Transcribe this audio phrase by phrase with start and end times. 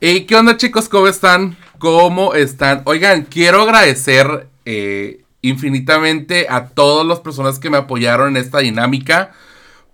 [0.00, 0.88] Hey, ¿qué onda chicos?
[0.88, 1.56] ¿Cómo están?
[1.80, 2.82] ¿Cómo están?
[2.84, 9.32] Oigan, quiero agradecer eh, infinitamente a todas las personas que me apoyaron en esta dinámica.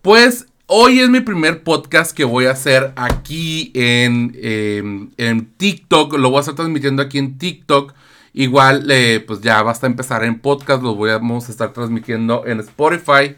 [0.02, 6.18] Pues hoy es mi primer podcast que voy a hacer aquí en, em, en TikTok.
[6.18, 7.94] Lo voy a estar transmitiendo aquí en TikTok.
[8.34, 10.82] Igual, eh, pues ya basta empezar en podcast.
[10.82, 13.36] Lo voy a, vamos a estar transmitiendo en Spotify.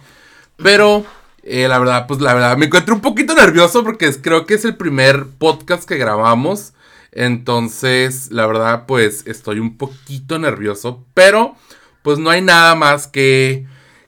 [0.57, 1.07] Pero
[1.49, 4.65] eh, la verdad, pues la verdad, me encuentro un poquito nervioso porque creo que es
[4.65, 6.73] el primer podcast que grabamos.
[7.13, 11.07] Entonces, la verdad, pues estoy un poquito nervioso.
[11.15, 11.55] Pero,
[12.03, 13.65] pues no hay nada más que,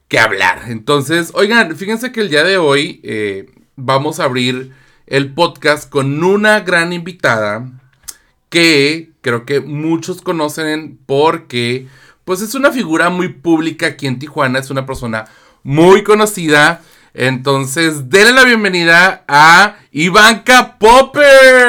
[0.08, 0.62] que hablar.
[0.66, 4.72] Entonces, oigan, fíjense que el día de hoy eh, vamos a abrir
[5.06, 7.70] el podcast con una gran invitada
[8.50, 11.86] que creo que muchos conocen porque,
[12.24, 14.58] pues es una figura muy pública aquí en Tijuana.
[14.58, 15.26] Es una persona
[15.62, 16.82] muy conocida.
[17.14, 21.68] Entonces, denle la bienvenida a Ivanka Popper.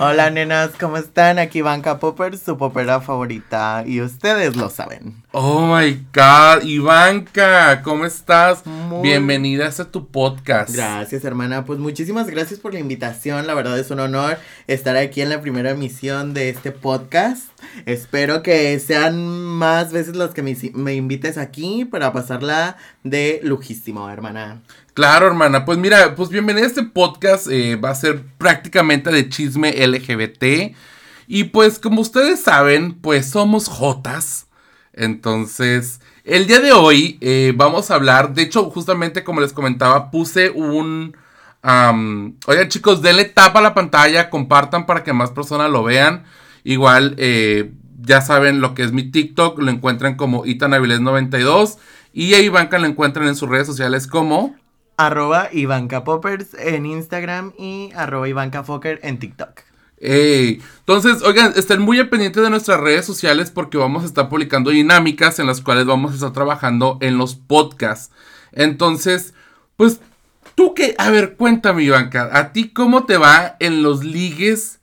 [0.00, 1.38] Hola nenas, ¿cómo están?
[1.38, 3.82] Aquí Ivanka Popper, su popera favorita.
[3.84, 5.22] Y ustedes lo saben.
[5.32, 8.62] Oh my god, Ivanka, ¿cómo estás?
[9.02, 10.70] Bienvenida a este tu podcast.
[10.70, 11.64] Gracias, hermana.
[11.64, 13.46] Pues muchísimas gracias por la invitación.
[13.46, 14.38] La verdad es un honor
[14.68, 17.48] estar aquí en la primera emisión de este podcast.
[17.86, 24.62] Espero que sean más veces los que me, invites aquí para pasarla de lujísimo, hermana.
[24.94, 25.64] Claro, hermana.
[25.64, 27.48] Pues mira, pues bienvenida a este podcast.
[27.50, 30.74] Eh, va a ser prácticamente de chisme LGBT.
[31.26, 34.46] Y pues como ustedes saben, pues somos Jotas.
[34.92, 38.34] Entonces, el día de hoy eh, vamos a hablar.
[38.34, 41.16] De hecho, justamente como les comentaba, puse un...
[41.62, 46.24] oigan chicos, denle tapa a la pantalla, compartan para que más personas lo vean.
[46.68, 51.78] Igual, eh, ya saben lo que es mi TikTok, lo encuentran como Itanaviles92.
[52.12, 54.54] Y a Ivanka lo encuentran en sus redes sociales como
[54.98, 59.62] arroba Ivanka Poppers en Instagram y arroba Ivanka Fokker en TikTok.
[59.96, 65.38] Entonces, oigan, estén muy pendientes de nuestras redes sociales porque vamos a estar publicando dinámicas
[65.38, 68.12] en las cuales vamos a estar trabajando en los podcasts.
[68.52, 69.32] Entonces,
[69.76, 70.00] pues,
[70.54, 74.77] tú que, a ver, cuéntame, Ivanka, ¿a ti cómo te va en los ligues,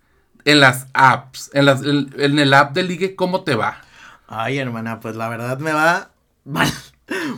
[0.45, 3.81] en las apps, en, las, en el app de ligue, cómo te va?
[4.27, 6.11] Ay, hermana, pues la verdad me va
[6.45, 6.71] mal.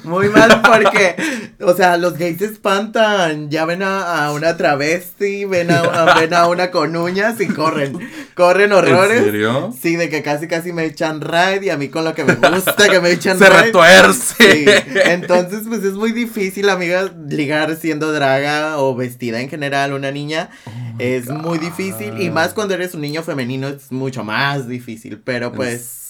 [0.03, 1.15] Muy mal porque,
[1.59, 3.49] o sea, los gays se espantan.
[3.49, 7.99] Ya ven a, una travesti, ven a, ven a una con uñas y corren.
[8.33, 9.19] Corren horrores.
[9.19, 9.75] ¿En serio?
[9.79, 12.35] Sí, de que casi casi me echan raid y a mí con lo que me
[12.35, 14.83] gusta que me echan Se retuerce.
[15.11, 20.49] Entonces, pues es muy difícil, amiga, ligar siendo draga o vestida en general una niña.
[20.65, 22.21] Oh es muy difícil.
[22.21, 25.21] Y más cuando eres un niño femenino es mucho más difícil.
[25.23, 26.06] Pero pues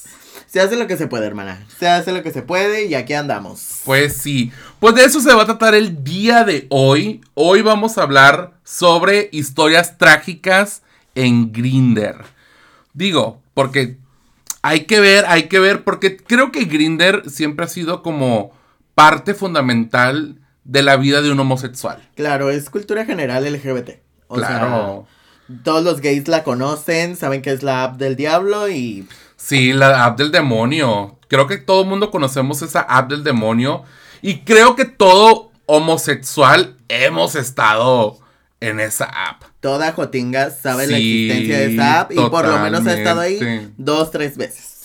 [0.48, 1.66] se hace lo que se puede, hermana.
[1.78, 3.82] Se hace lo que se puede y aquí andamos.
[3.84, 4.52] Pues sí.
[4.80, 7.22] Pues de eso se va a tratar el día de hoy.
[7.34, 10.84] Hoy vamos a hablar sobre historias trágicas
[11.16, 12.24] en Grinder.
[12.94, 13.98] Digo, porque
[14.62, 18.52] hay que ver, hay que ver, porque creo que Grinder siempre ha sido como
[18.96, 22.02] parte fundamental de la vida de un homosexual.
[22.16, 23.92] Claro, es cultura general LGBT.
[24.30, 25.08] claro.
[25.64, 30.06] todos los gays la conocen, saben que es la app del diablo y Sí, la
[30.06, 31.18] app del demonio.
[31.28, 33.84] Creo que todo el mundo conocemos esa app del demonio.
[34.22, 38.18] Y creo que todo homosexual hemos estado
[38.60, 39.44] en esa app.
[39.60, 43.72] Toda Jotinga sabe la existencia de esa app y por lo menos ha estado ahí
[43.78, 44.78] dos, tres veces.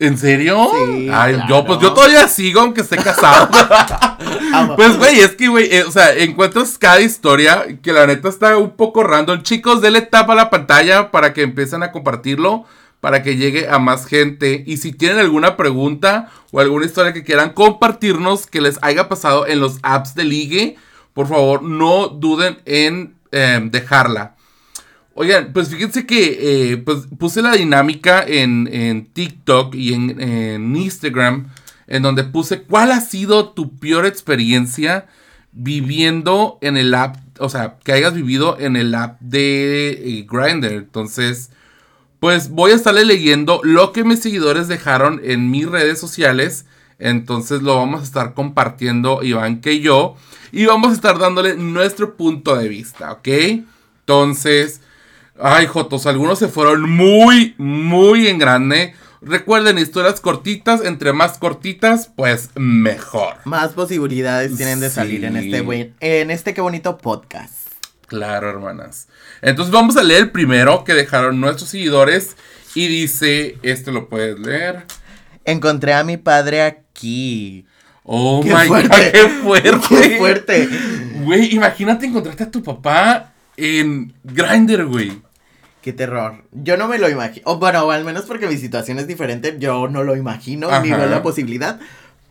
[0.00, 0.70] ¿En serio?
[0.72, 1.08] Sí.
[1.12, 3.48] Ay, yo, pues yo todavía sigo aunque esté casado.
[4.76, 8.56] pues, güey, es que, güey, eh, o sea, encuentras cada historia que la neta está
[8.56, 9.42] un poco random.
[9.42, 12.64] Chicos, denle tapa a la pantalla para que empiecen a compartirlo
[13.00, 14.64] para que llegue a más gente.
[14.66, 19.46] Y si tienen alguna pregunta o alguna historia que quieran compartirnos que les haya pasado
[19.46, 20.76] en los apps de ligue,
[21.14, 24.36] por favor no duden en em, dejarla.
[25.14, 26.38] Oigan, pues fíjense que
[26.72, 31.48] eh, pues puse la dinámica en, TikTok y en, en, Instagram,
[31.88, 35.06] en donde puse cuál ha sido tu peor experiencia
[35.50, 40.72] viviendo en el app, o sea, que hayas vivido en el app de eh, Grindr.
[40.72, 41.50] Entonces,
[42.20, 46.66] pues voy a estarle leyendo lo que mis seguidores dejaron en mis redes sociales.
[46.98, 50.16] Entonces lo vamos a estar compartiendo Iván que yo.
[50.50, 53.28] Y vamos a estar dándole nuestro punto de vista, ¿ok?
[54.00, 54.80] Entonces,
[55.38, 58.94] ay, Jotos, algunos se fueron muy, muy en grande.
[59.20, 63.34] Recuerden, historias cortitas, entre más cortitas, pues mejor.
[63.44, 67.67] Más posibilidades tienen de salir en este, buen, en este qué bonito podcast.
[68.08, 69.08] Claro, hermanas.
[69.42, 72.36] Entonces vamos a leer el primero que dejaron nuestros seguidores
[72.74, 74.84] y dice, este lo puedes leer.
[75.44, 77.66] Encontré a mi padre aquí.
[78.02, 79.86] Oh my god, qué fuerte.
[79.88, 80.68] Qué fuerte.
[81.22, 85.20] Güey, imagínate encontrarte a tu papá en Grindr, güey.
[85.82, 86.44] Qué terror.
[86.52, 87.58] Yo no me lo imagino.
[87.58, 91.22] Bueno, al menos porque mi situación es diferente, yo no lo imagino, ni veo la
[91.22, 91.78] posibilidad.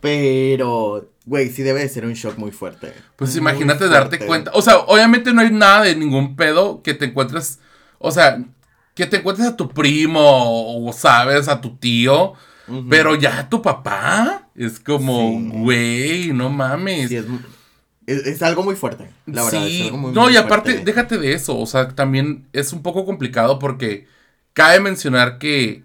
[0.01, 2.94] Pero, güey, sí debe de ser un shock muy fuerte.
[3.18, 4.51] Pues imagínate darte cuenta.
[4.53, 7.59] O sea, obviamente no hay nada de ningún pedo que te encuentres.
[8.00, 8.41] O sea,
[8.95, 12.33] que te encuentres a tu primo o, sabes, a tu tío.
[12.89, 17.12] Pero ya tu papá es como, güey, no mames.
[18.06, 19.65] es, algo muy fuerte, la verdad.
[19.65, 21.57] Sí, no, y aparte, déjate de eso.
[21.57, 24.07] O sea, también es un poco complicado porque
[24.51, 25.83] cabe mencionar que,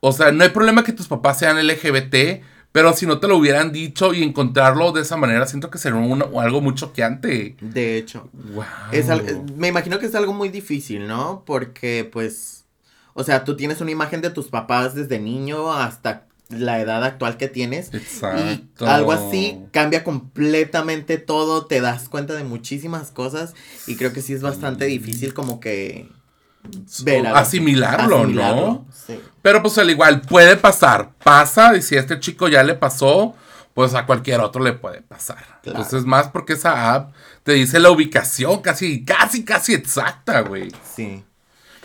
[0.00, 2.42] o sea, no hay problema que tus papás sean LGBT,
[2.76, 5.98] pero si no te lo hubieran dicho y encontrarlo de esa manera, siento que sería
[5.98, 7.56] algo muy choqueante.
[7.58, 8.28] De hecho.
[9.56, 11.42] me imagino que es algo muy difícil, ¿no?
[11.46, 12.66] Porque, pues,
[13.14, 17.38] o sea, tú tienes una imagen de tus papás desde niño hasta la edad actual
[17.38, 17.94] que tienes.
[17.94, 18.84] Exacto.
[18.84, 23.54] Y algo así cambia completamente todo, te das cuenta de muchísimas cosas
[23.86, 26.10] y creo que sí es bastante difícil como que
[27.34, 28.86] asimilarlo, ¿no?
[29.06, 29.20] Sí.
[29.42, 33.34] Pero pues al igual puede pasar, pasa y si a este chico ya le pasó,
[33.74, 35.60] pues a cualquier otro le puede pasar.
[35.62, 40.72] Entonces más porque esa app te dice la ubicación casi, casi, casi exacta, güey.
[40.96, 41.22] Sí.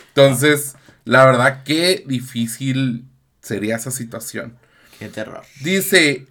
[0.08, 0.74] Entonces,
[1.04, 3.04] la verdad, qué difícil
[3.40, 4.56] sería esa situación.
[4.98, 5.42] Qué terror.
[5.60, 6.26] Dice,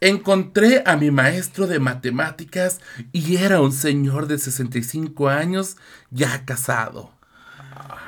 [0.00, 2.80] encontré a mi maestro de matemáticas
[3.12, 5.76] y era un señor de 65 años
[6.10, 7.13] ya casado.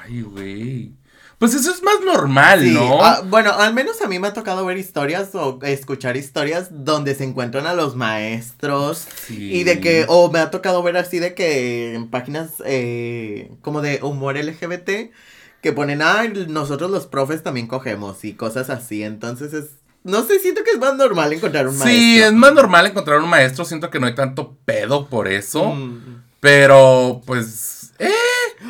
[0.07, 0.93] Ay, güey.
[1.39, 3.05] Pues eso es más normal, ¿no?
[3.05, 7.15] Ah, bueno, al menos a mí me ha tocado ver historias o escuchar historias donde
[7.15, 11.35] se encuentran a los maestros y de que, o me ha tocado ver así de
[11.35, 15.13] que en páginas eh, como de humor LGBT
[15.61, 19.65] que ponen, ah, nosotros los profes también cogemos y cosas así, entonces es...
[20.05, 21.93] No sé, siento que es más normal encontrar un maestro.
[21.93, 25.75] Sí, es más normal encontrar un maestro, siento que no hay tanto pedo por eso,
[25.75, 26.23] mm.
[26.41, 27.93] pero pues...
[27.99, 28.09] Eh.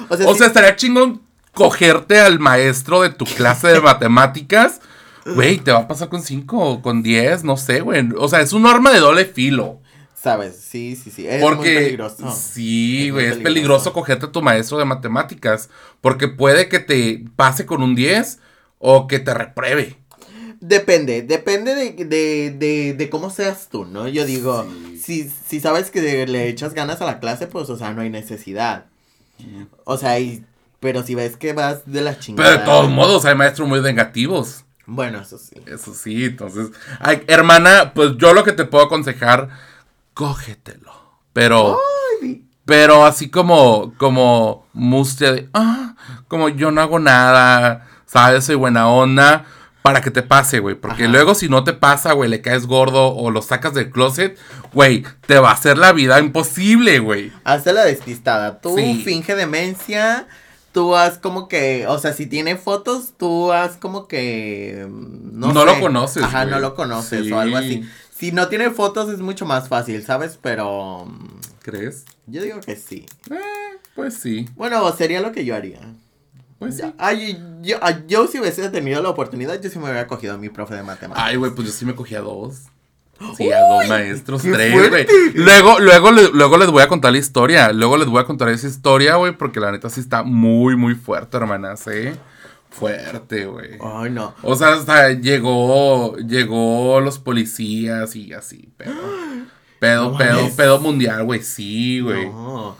[0.09, 1.26] O sea, estaría chingón
[1.57, 4.83] cogerte al maestro de tu clase de matemáticas,
[5.25, 8.07] güey, te va a pasar con 5 o con 10, no sé, güey.
[8.19, 9.81] O sea, es un arma de doble filo.
[10.15, 11.27] Sabes, sí, sí, sí.
[11.27, 12.31] Es muy peligroso.
[12.31, 15.71] Sí, güey, es, peligroso cogerte a tu maestro de matemáticas.
[16.03, 18.39] Porque puede que te pase con un 10
[18.79, 19.97] o que te repruebe.
[20.61, 24.09] Depende, depende de, cómo seas tú, ¿no?
[24.09, 24.67] Yo digo,
[25.01, 28.11] si, si sabes que le echas ganas a la clase, pues, o sea, no hay
[28.11, 28.87] necesidad.
[29.85, 30.45] O sea, y
[30.81, 32.49] pero si ves que vas de la chingada.
[32.49, 34.65] Pero de todos modos, hay maestros muy negativos.
[34.87, 35.57] Bueno, eso sí.
[35.67, 36.71] Eso sí, entonces.
[37.01, 39.49] Ay, hermana, pues yo lo que te puedo aconsejar,
[40.15, 40.93] cógetelo.
[41.33, 41.79] Pero.
[42.65, 45.95] Pero así como, como mustia de, ah,
[46.27, 49.45] como yo no hago nada, sabes, soy buena onda,
[49.83, 50.75] para que te pase, güey.
[50.75, 54.37] Porque luego si no te pasa, güey, le caes gordo o lo sacas del closet,
[54.73, 57.33] güey, te va a hacer la vida imposible, güey.
[57.45, 58.59] Hazte la despistada.
[58.61, 60.27] Tú finge demencia
[60.77, 64.87] tú haz como que, o sea, si tiene fotos, tú haz como que...
[64.87, 66.23] Mm, no, lo conoces.
[66.23, 67.89] Ajá, no lo conoces o algo así.
[68.15, 70.39] Si no tiene fotos es mucho más fácil, ¿sabes?
[70.43, 71.07] Pero...
[71.07, 72.05] Mm, ¿Crees?
[72.27, 73.07] Yo digo que sí.
[73.31, 74.51] Eh, pues sí.
[74.55, 75.81] Bueno, sería lo que yo haría.
[76.59, 76.83] Pues sí.
[76.99, 80.51] Ay, yo, yo, si hubiese tenido la oportunidad, yo sí me hubiera cogido a mi
[80.51, 81.27] profe de matemáticas.
[81.27, 82.65] Ay, güey, pues yo sí me cogí a dos.
[83.37, 85.07] Sí, a dos maestros, tres, güey.
[85.35, 87.73] Luego, luego, luego les voy a contar la historia.
[87.73, 90.95] Luego les voy a contar esa historia, güey, porque la neta sí está muy, muy
[90.95, 92.15] fuerte, hermanas, ¿eh?
[92.71, 93.79] Fuerte, güey.
[93.81, 94.35] Ay, no.
[94.43, 98.93] O sea, hasta llegó, llegó los policías y así, pero...
[99.79, 102.27] Pedo, pedo, pedo mundial, güey, sí, güey.
[102.31, 102.77] No.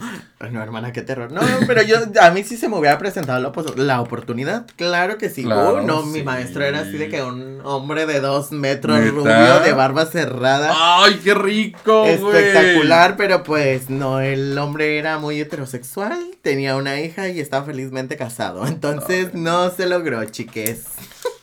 [0.51, 1.31] no, hermana, qué terror.
[1.31, 3.39] No, pero yo, a mí sí se me hubiera presentado
[3.77, 4.67] la, oportunidad.
[4.77, 5.45] Claro que sí.
[5.45, 9.73] Uh, no, mi maestro era así de que un hombre de dos metros, rubio, de
[9.73, 10.73] barba cerrada.
[10.75, 17.29] ¡Ay, qué rico, Espectacular, pero pues no, el hombre era muy heterosexual, tenía una hija
[17.29, 18.67] y estaba felizmente casado.
[18.67, 20.85] Entonces no se logró, chiques.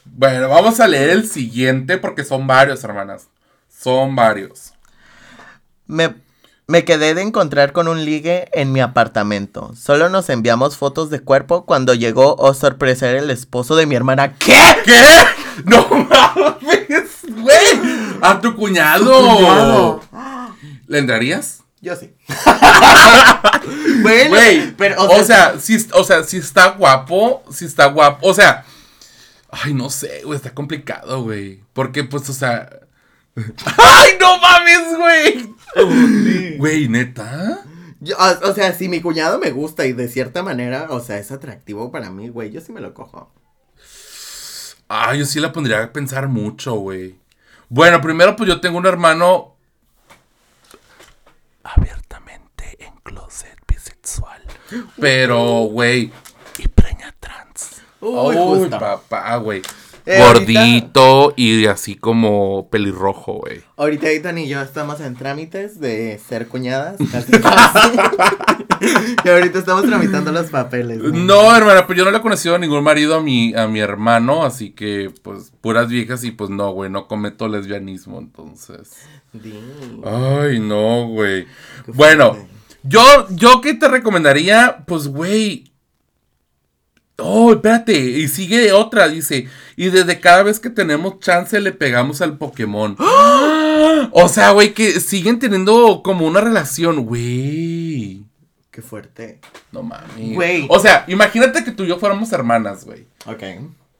[0.05, 3.27] Bueno, vamos a leer el siguiente porque son varios, hermanas.
[3.69, 4.73] Son varios.
[5.87, 6.15] Me,
[6.67, 9.73] me quedé de encontrar con un ligue en mi apartamento.
[9.75, 13.95] Solo nos enviamos fotos de cuerpo cuando llegó, oh sorpresa, era el esposo de mi
[13.95, 14.35] hermana.
[14.35, 14.59] ¿Qué?
[14.85, 15.03] ¿Qué?
[15.65, 18.17] No mames, güey.
[18.21, 20.01] A tu cuñado.
[20.87, 21.63] ¿Le entrarías?
[21.83, 22.15] Yo sí.
[24.01, 24.35] bueno,
[24.77, 28.63] pero o sea, si, o sea, si está guapo, si está guapo, o sea,
[29.51, 32.69] ay, no sé, güey, está complicado, güey, porque pues, o sea,
[33.35, 36.57] ay, no mames, güey.
[36.57, 37.63] Güey, neta.
[38.43, 41.91] o, sea, si mi cuñado me gusta y de cierta manera, o sea, es atractivo
[41.91, 43.31] para mí, güey, yo sí me lo cojo.
[44.87, 47.15] Ah, yo sí la pondría a pensar mucho, güey.
[47.69, 49.55] Bueno, primero, pues yo tengo un hermano
[51.63, 54.43] abiertamente en closet bisexual.
[54.99, 56.11] Pero, güey.
[56.59, 57.81] Y preña trans.
[57.99, 59.63] Uy, Uy papá, güey.
[60.05, 63.61] Eh, Gordito y así como pelirrojo, güey.
[63.77, 66.97] Ahorita Ethan y yo estamos en trámites de ser cuñadas.
[69.25, 70.99] y ahorita estamos tramitando los papeles.
[70.99, 73.79] No, hermana, pues yo no le he conocido a ningún marido a mi, a mi
[73.79, 78.91] hermano, así que pues puras viejas y pues no, güey, no cometo lesbianismo, entonces.
[80.03, 81.47] Ay, no, güey.
[81.87, 82.37] Bueno,
[82.83, 85.72] yo, yo qué te recomendaría, pues, güey,
[87.17, 92.21] Oh, espérate, y sigue otra, dice, y desde cada vez que tenemos chance le pegamos
[92.21, 92.97] al Pokémon.
[94.11, 98.23] O sea, güey, que siguen teniendo como una relación, güey.
[98.69, 99.39] Qué fuerte.
[99.71, 100.33] No mames.
[100.33, 100.65] Güey.
[100.69, 103.05] O sea, imagínate que tú y yo fuéramos hermanas, güey.
[103.25, 103.43] Ok.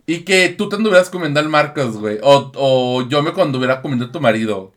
[0.06, 2.18] Y que tú te anduvieras comiendo al Marcos, güey.
[2.22, 4.74] O, o yo me anduviera comiendo a tu marido.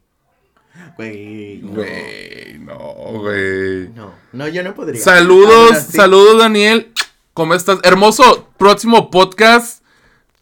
[0.97, 1.61] Güey.
[1.61, 2.79] Güey, no,
[3.21, 3.89] güey.
[3.91, 5.01] No, no, yo no podría.
[5.01, 6.93] Saludos, saludos, Daniel.
[7.37, 7.81] ¿Cómo estás?
[7.83, 9.83] Hermoso, próximo podcast.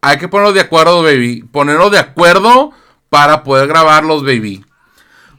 [0.00, 1.42] Hay que ponernos de acuerdo, baby.
[1.42, 2.70] Ponernos de acuerdo
[3.10, 4.64] para poder grabarlos, baby.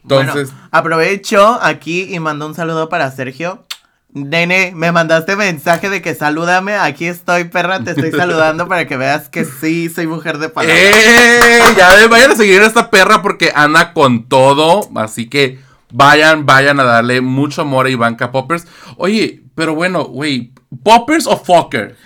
[0.02, 0.52] Entonces.
[0.70, 3.64] aprovecho aquí y mando un saludo para Sergio.
[4.12, 6.74] Nene, me mandaste mensaje de que salúdame.
[6.74, 7.82] Aquí estoy, perra.
[7.82, 10.78] Te estoy saludando para que veas que sí, soy mujer de palabra.
[10.78, 11.58] ¡Eh!
[11.74, 14.90] Ya vayan a seguir a esta perra porque anda con todo.
[14.94, 15.58] Así que
[15.92, 18.66] vayan, vayan a darle mucho amor a Ivanka Poppers.
[18.96, 20.52] Oye, pero bueno, güey,
[20.82, 21.96] ¿Poppers o Fokker?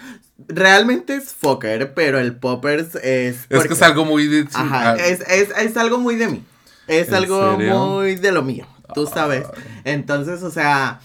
[0.48, 3.46] Realmente es Fokker, pero el Poppers es.
[3.48, 4.48] Es que es algo muy de.
[4.52, 4.96] Ajá, ah.
[4.96, 6.44] es, algo muy de mí.
[6.86, 9.46] Es algo muy de lo mío, tú sabes.
[9.84, 11.00] Entonces, o sea,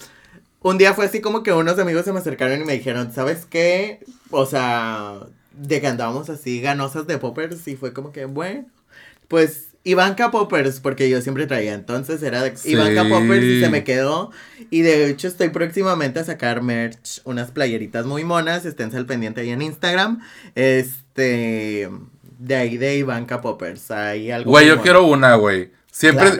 [0.62, 3.46] un día fue así como que unos amigos se me acercaron y me dijeron, ¿sabes
[3.46, 4.04] qué?
[4.32, 5.20] O sea,
[5.52, 8.66] de que andábamos así ganosas de Poppers y fue como que, bueno,
[9.28, 13.84] pues Ivanka Poppers, porque yo siempre traía, entonces era de Ivanka Poppers y se me
[13.84, 14.32] quedó.
[14.72, 19.42] Y de hecho estoy próximamente a sacar merch, unas playeritas muy monas, esténse al pendiente
[19.42, 20.22] ahí en Instagram.
[20.56, 21.88] Este,
[22.40, 24.50] de ahí de Ivanka Poppers, hay algo.
[24.50, 25.72] Güey, yo quiero una, güey.
[25.92, 26.32] Siempre.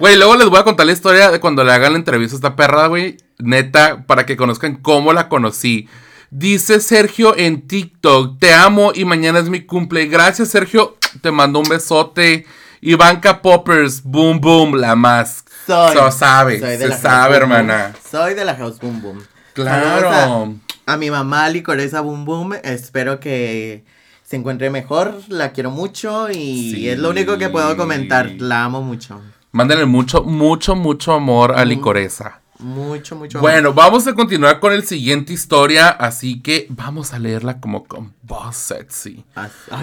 [0.00, 2.38] Güey, luego les voy a contar la historia de cuando le hagan la entrevista a
[2.38, 3.18] esta perra, güey.
[3.38, 5.88] Neta, para que conozcan cómo la conocí.
[6.30, 10.06] Dice Sergio en TikTok, te amo y mañana es mi cumple.
[10.06, 10.96] Gracias, Sergio.
[11.20, 12.46] Te mando un besote.
[12.86, 15.42] Ivanka Poppers, boom boom, la más.
[15.66, 15.96] Soy.
[15.96, 17.94] Se sabe, se sabe, hermana.
[18.10, 19.22] Soy de la House Boom Boom.
[19.54, 20.54] Claro.
[20.84, 23.86] A, mi mamá Licoresa Boom Boom, espero que
[24.22, 28.82] se encuentre mejor, la quiero mucho y es lo único que puedo comentar, la amo
[28.82, 29.18] mucho.
[29.52, 32.42] Mándenle mucho, mucho, mucho amor a Licoresa.
[32.58, 33.40] Mucho, mucho.
[33.40, 38.14] Bueno, vamos a continuar con el siguiente historia, así que vamos a leerla como con
[38.22, 39.24] voz sexy.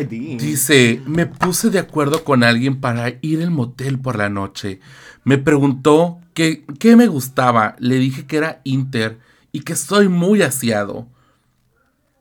[0.07, 4.79] Dice, me puse de acuerdo con alguien para ir al motel por la noche.
[5.23, 7.75] Me preguntó qué me gustaba.
[7.79, 9.19] Le dije que era Inter
[9.51, 11.07] y que soy muy aseado.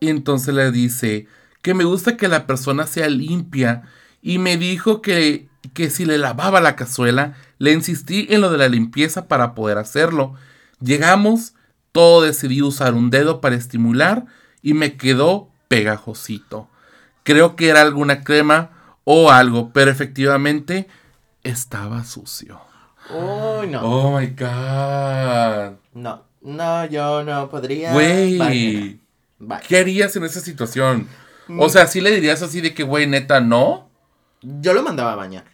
[0.01, 1.27] Y entonces le dice
[1.63, 3.83] que me gusta que la persona sea limpia.
[4.23, 8.57] Y me dijo que, que si le lavaba la cazuela, le insistí en lo de
[8.57, 10.35] la limpieza para poder hacerlo.
[10.81, 11.53] Llegamos,
[11.93, 14.25] todo decidí usar un dedo para estimular
[14.63, 16.69] y me quedó pegajosito.
[17.23, 18.71] Creo que era alguna crema
[19.05, 20.89] o algo, pero efectivamente
[21.45, 22.63] estaba sucio.
[23.11, 23.83] Oh, no.
[23.83, 25.77] Oh my god.
[25.93, 27.93] No, no, yo no podría.
[27.93, 29.01] Güey.
[29.69, 31.09] ¿Qué harías en esa situación?
[31.59, 33.91] O sea, ¿sí le dirías así de que, güey, neta, no?
[34.41, 35.45] Yo lo mandaba a bañar.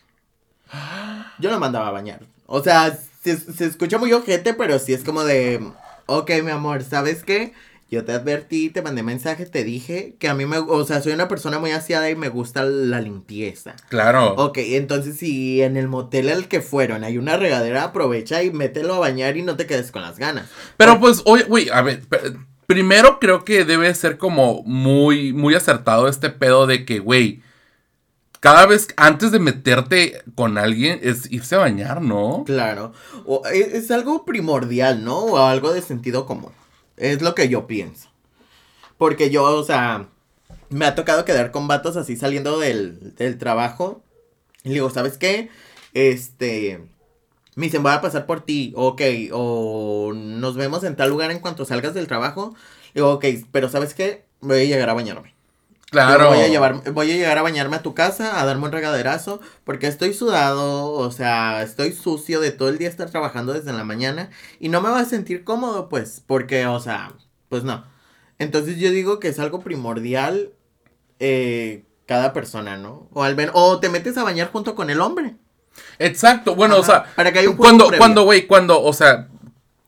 [1.38, 2.20] Yo lo mandaba a bañar.
[2.46, 5.60] O sea, se, escucha muy ojete, pero sí es como de,
[6.06, 7.52] ok, mi amor, ¿sabes qué?
[7.88, 11.12] Yo te advertí, te mandé mensaje, te dije que a mí me, o sea, soy
[11.12, 13.76] una persona muy aseada y me gusta la limpieza.
[13.88, 14.34] Claro.
[14.34, 18.94] Ok, entonces si en el motel al que fueron hay una regadera, aprovecha y mételo
[18.94, 20.48] a bañar y no te quedes con las ganas.
[20.76, 22.02] Pero pues, oye, güey, a ver,
[22.66, 27.40] primero creo que debe ser como muy, muy acertado este pedo de que, güey,
[28.40, 32.44] cada vez antes de meterte con alguien es irse a bañar, ¿no?
[32.44, 32.92] Claro.
[33.24, 35.18] O e, es, algo primordial, ¿no?
[35.18, 36.52] O algo de sentido común.
[36.96, 38.08] Es lo que yo pienso.
[38.98, 40.08] Porque yo, o sea,
[40.68, 44.02] me ha tocado quedar con vatos así saliendo del, del trabajo.
[44.64, 45.50] Y digo, ¿sabes qué?
[45.94, 46.80] Este.
[47.54, 48.72] Me dicen, voy a pasar por ti.
[48.76, 49.02] Ok.
[49.32, 52.54] O nos vemos en tal lugar en cuanto salgas del trabajo.
[52.94, 54.24] Digo, ok, pero ¿sabes qué?
[54.40, 55.35] Voy a llegar a bañarme.
[55.90, 56.28] Claro.
[56.28, 59.40] Voy a, llevar, voy a llegar a bañarme a tu casa, a darme un regaderazo,
[59.62, 63.84] porque estoy sudado, o sea, estoy sucio de todo el día estar trabajando desde la
[63.84, 67.12] mañana y no me va a sentir cómodo, pues, porque, o sea,
[67.48, 67.84] pues no.
[68.38, 70.52] Entonces yo digo que es algo primordial
[71.20, 73.08] eh, cada persona, ¿no?
[73.12, 75.36] O al o te metes a bañar junto con el hombre.
[75.98, 79.28] Exacto, bueno, o sea, para que haya un cuando, cuando, güey, cuando, o sea,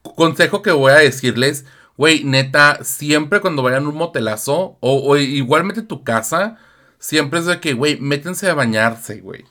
[0.02, 1.64] consejo que voy a decirles,
[1.98, 6.56] Güey, neta, siempre cuando vayan a un motelazo, o, igualmente tu casa,
[7.00, 9.44] siempre es de que, güey, métense a bañarse, güey.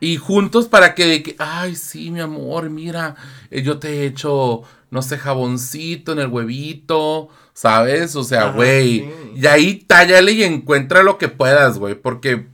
[0.00, 3.14] Y juntos para que, que, ay, sí, mi amor, mira,
[3.50, 8.14] eh, yo te he hecho, no sé, jaboncito en el huevito, ¿sabes?
[8.16, 9.08] O sea, güey.
[9.34, 11.94] Y ahí tállale y encuentra lo que puedas, güey.
[11.94, 12.46] Porque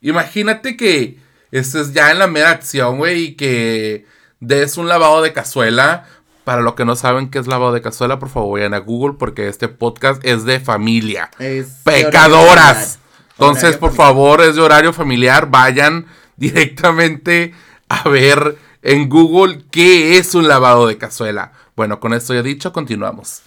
[0.00, 1.18] imagínate que
[1.50, 4.06] estés ya en la mera acción, güey, y que
[4.40, 6.06] des un lavado de cazuela.
[6.44, 9.16] Para los que no saben qué es lavado de cazuela, por favor vayan a Google
[9.18, 11.30] porque este podcast es de familia.
[11.38, 12.98] Es Pecadoras.
[13.38, 15.48] Entonces, por favor, es de horario familiar.
[15.50, 16.06] Vayan
[16.36, 17.54] directamente
[17.88, 21.52] a ver en Google qué es un lavado de cazuela.
[21.76, 23.42] Bueno, con esto ya dicho, continuamos.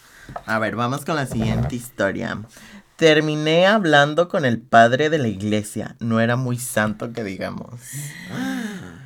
[0.46, 2.40] A ver, vamos con la siguiente historia.
[2.96, 5.98] Terminé hablando con el padre de la iglesia.
[6.00, 7.74] No era muy santo que digamos.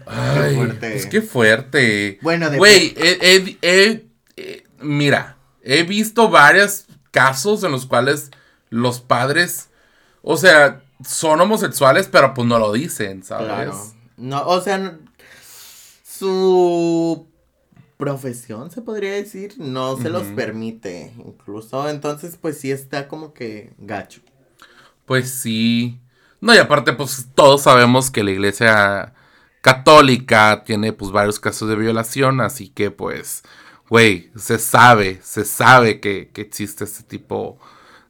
[0.09, 0.91] Ay, qué fuerte.
[0.91, 2.19] Pues qué fuerte.
[2.21, 2.95] Bueno, Güey,
[4.81, 8.31] mira, he visto varios casos en los cuales
[8.69, 9.69] los padres,
[10.21, 13.93] o sea, son homosexuales, pero pues no lo dicen, ¿sabes?
[14.17, 14.97] No, o sea,
[16.03, 17.27] su
[17.97, 23.73] profesión, se podría decir, no se los permite, incluso, entonces pues sí está como que
[23.77, 24.21] gacho.
[25.05, 25.99] Pues sí.
[26.41, 29.13] No, y aparte pues todos sabemos que la iglesia
[29.61, 33.43] católica tiene pues varios casos de violación, así que pues,
[33.89, 37.59] güey, se sabe, se sabe que, que existe este tipo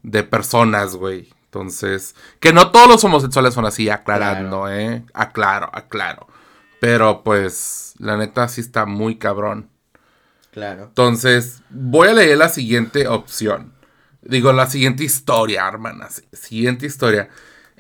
[0.04, 1.30] de personas, güey.
[1.46, 5.04] Entonces, que no todos los homosexuales son así, aclarando, ¿eh?
[5.14, 6.28] Aclaro, aclaro.
[6.80, 9.68] Pero pues, la neta sí está muy cabrón.
[10.52, 10.84] Claro.
[10.84, 13.74] Entonces, voy a leer la siguiente opción.
[14.22, 16.22] Digo, la siguiente historia, hermanas.
[16.34, 17.30] Siguiente historia.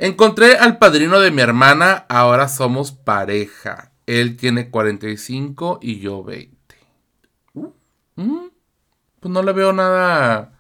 [0.01, 3.91] Encontré al padrino de mi hermana, ahora somos pareja.
[4.06, 6.58] Él tiene 45 y yo 20.
[7.53, 7.74] Uh.
[8.15, 8.48] Mm,
[9.20, 10.53] pues no le veo nada.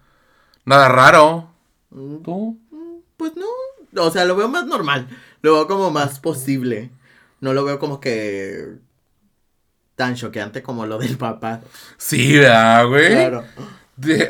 [0.65, 1.53] Nada raro.
[1.89, 2.17] Mm.
[2.17, 2.59] ¿Tú?
[2.69, 4.03] Mm, pues no.
[4.03, 5.07] O sea, lo veo más normal.
[5.41, 6.91] Lo veo como más posible.
[7.39, 8.75] No lo veo como que
[9.95, 11.61] tan choqueante como lo del papá.
[11.97, 13.07] Sí, ¿verdad, güey?
[13.07, 13.45] Claro.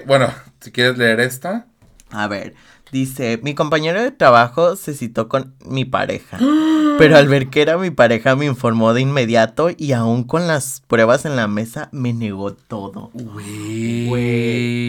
[0.05, 1.65] bueno, si quieres leer esta.
[2.11, 2.53] A ver,
[2.91, 6.37] dice, mi compañero de trabajo se citó con mi pareja,
[6.97, 10.81] pero al ver que era mi pareja me informó de inmediato y aún con las
[10.87, 13.11] pruebas en la mesa me negó todo.
[13.13, 14.79] Güey.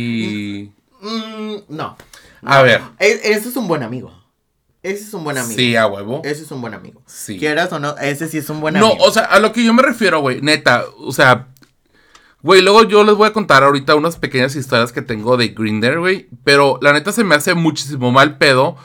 [1.00, 1.96] Mm, no.
[2.42, 2.80] A ver.
[2.98, 4.12] E, eso es un buen amigo.
[4.82, 5.54] Ese es un buen amigo.
[5.54, 6.22] Sí, a huevo.
[6.24, 7.02] Ese es un buen amigo.
[7.06, 7.38] Sí.
[7.38, 8.94] Quieras o no, ese sí es un buen amigo.
[8.98, 11.48] No, o sea, a lo que yo me refiero, güey, neta, o sea,
[12.42, 15.98] güey, luego yo les voy a contar ahorita unas pequeñas historias que tengo de Grinder,
[15.98, 18.76] güey, pero la neta se me hace muchísimo mal pedo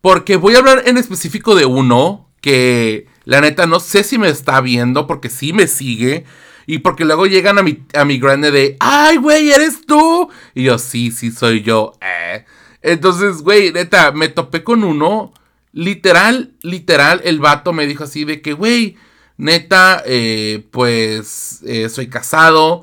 [0.00, 4.28] porque voy a hablar en específico de uno que la neta no sé si me
[4.28, 6.24] está viendo porque sí me sigue.
[6.68, 10.28] Y porque luego llegan a mi, a mi grande de, ay, güey, ¿eres tú?
[10.54, 11.92] Y yo, sí, sí, soy yo.
[12.00, 12.44] Eh.
[12.82, 15.32] Entonces, güey, neta, me topé con uno.
[15.72, 18.96] Literal, literal, el vato me dijo así de que, güey,
[19.36, 22.82] neta, eh, pues eh, soy casado,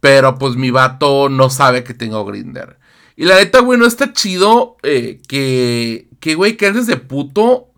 [0.00, 2.78] pero pues mi vato no sabe que tengo Grinder.
[3.16, 7.68] Y la neta, güey, no está chido eh, que, que, güey, que eres de puto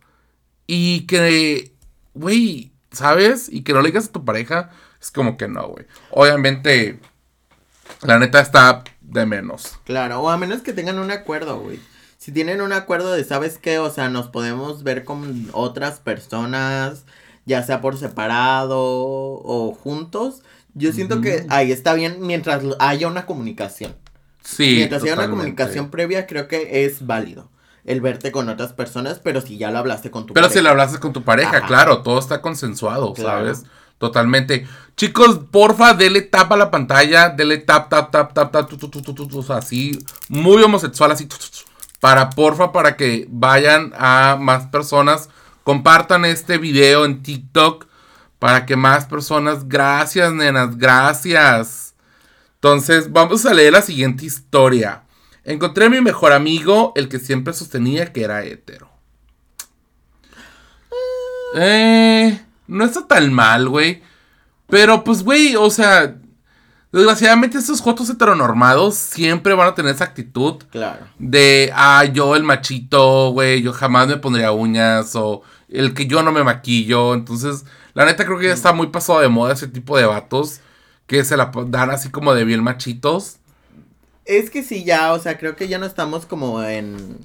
[0.67, 1.73] y que,
[2.15, 3.49] güey, ¿sabes?
[3.51, 4.71] Y que no le digas a tu pareja.
[5.01, 5.87] Es como que no, güey.
[6.11, 6.99] Obviamente,
[8.03, 9.79] la neta está de menos.
[9.85, 11.81] Claro, o a menos que tengan un acuerdo, güey.
[12.17, 13.79] Si tienen un acuerdo de, ¿sabes qué?
[13.79, 17.05] O sea, nos podemos ver con otras personas,
[17.47, 20.43] ya sea por separado o juntos.
[20.75, 23.95] Yo siento que ahí está bien mientras haya una comunicación.
[24.43, 24.75] Sí.
[24.77, 27.51] Mientras haya una comunicación previa, creo que es válido
[27.85, 30.55] el verte con otras personas, pero si ya lo hablaste con tu pero pareja.
[30.55, 33.65] Pero si lo hablaste con tu pareja, claro, todo está consensuado, ¿sabes?
[33.99, 34.67] Totalmente.
[34.97, 37.29] Chicos, porfa, dele tap a la pantalla.
[37.29, 39.99] Dele tap, tap, tap, tap, tap, tu, así.
[40.29, 41.29] Muy homosexual, así.
[42.01, 45.31] Para, porfa, para que vayan a más personas.
[45.65, 47.87] Compartan este video en TikTok.
[48.39, 49.69] Para que más personas.
[49.69, 50.79] Gracias, nenas.
[50.79, 51.95] Gracias.
[52.57, 55.03] Entonces, vamos a leer la siguiente historia.
[55.45, 58.89] Encontré a mi mejor amigo, el que siempre sostenía que era hetero.
[61.57, 64.03] Eh no está tan mal, güey.
[64.69, 66.17] Pero pues, güey, o sea,
[66.91, 70.63] desgraciadamente estos jotos heteronormados siempre van a tener esa actitud.
[70.71, 71.07] Claro.
[71.19, 75.43] De, ah, yo el machito, güey, yo jamás me pondría uñas o
[75.75, 77.15] el que yo no me maquillo.
[77.15, 80.61] Entonces, la neta creo que ya está muy pasado de moda ese tipo de vatos
[81.07, 83.37] que se la dan así como de bien machitos.
[84.25, 87.19] Es que sí, ya, o sea, creo que ya no estamos como en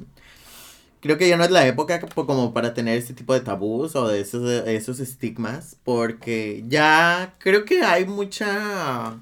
[1.01, 4.07] creo que ya no es la época como para tener este tipo de tabús o
[4.07, 9.17] de esos, esos estigmas, porque ya creo que hay mucha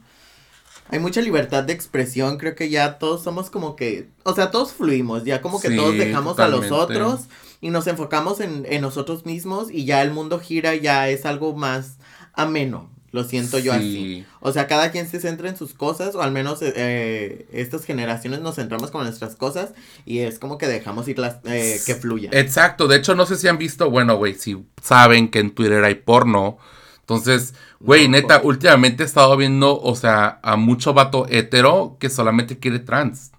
[0.89, 4.73] hay mucha libertad de expresión, creo que ya todos somos como que, o sea, todos
[4.73, 7.25] fluimos, ya como que todos dejamos a los otros
[7.61, 11.55] y nos enfocamos en, en, nosotros mismos y ya el mundo gira, ya es algo
[11.55, 11.97] más
[12.33, 14.25] ameno, lo siento yo así.
[14.41, 17.85] O sea, cada quien se centra en sus cosas, o al menos eh, eh, estas
[17.85, 19.73] generaciones nos centramos con nuestras cosas
[20.05, 22.29] y es como que dejamos ir las, eh, que fluya.
[22.33, 25.83] Exacto, de hecho no sé si han visto, bueno, güey, si saben que en Twitter
[25.83, 26.57] hay porno.
[26.99, 32.59] Entonces, güey, neta, últimamente he estado viendo, o sea, a mucho vato hetero que solamente
[32.59, 33.31] quiere trans.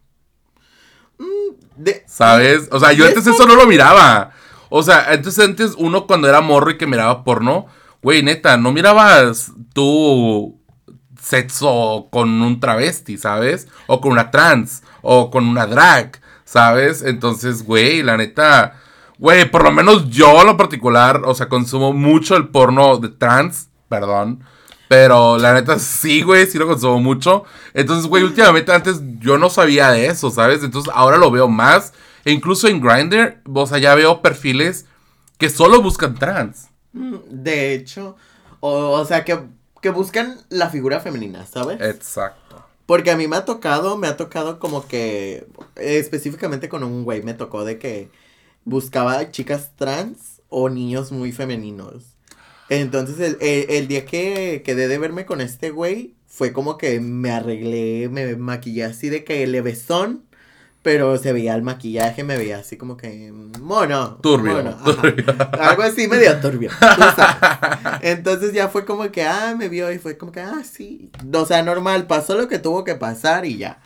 [1.79, 2.69] Mm, ¿Sabes?
[2.71, 4.33] O sea, yo antes eso no lo miraba.
[4.69, 7.67] O sea, entonces antes uno cuando era morro y que miraba porno,
[8.03, 10.61] güey, neta, no mirabas tú
[11.21, 13.69] sexo con un travesti, ¿sabes?
[13.87, 17.03] O con una trans, o con una drag, ¿sabes?
[17.03, 18.75] Entonces, güey, la neta,
[19.19, 23.09] Güey, por lo menos yo en lo particular, o sea, consumo mucho el porno de
[23.09, 24.45] trans, perdón.
[24.89, 27.45] Pero la neta sí, güey, sí lo consumo mucho.
[27.75, 30.65] Entonces, güey, últimamente antes yo no sabía de eso, ¿sabes?
[30.65, 31.93] Entonces ahora lo veo más.
[32.25, 34.87] E incluso en Grindr, o sea, ya veo perfiles
[35.37, 36.69] que solo buscan trans.
[36.93, 38.17] Mm, de hecho,
[38.61, 39.39] o, sea, que,
[39.81, 41.81] que buscan la figura femenina, ¿sabes?
[41.81, 42.65] Exacto.
[42.87, 45.47] Porque a mí me ha tocado, me ha tocado como que,
[45.77, 48.11] específicamente con un güey, me tocó de que
[48.65, 52.18] buscaba chicas trans o niños muy femeninos.
[52.69, 58.09] Entonces, el, día que quedé de verme con este güey, fue como que me arreglé,
[58.11, 60.25] me maquillé así de que le besón,
[60.83, 64.19] pero se veía el maquillaje, me veía así como que mono.
[64.23, 64.59] Turbio.
[65.61, 66.71] algo así medio turbio.
[68.03, 71.11] Entonces ya fue como que, ah, me vio y fue como que, ah, sí.
[71.33, 73.81] O sea, normal, pasó lo que tuvo que pasar y ya.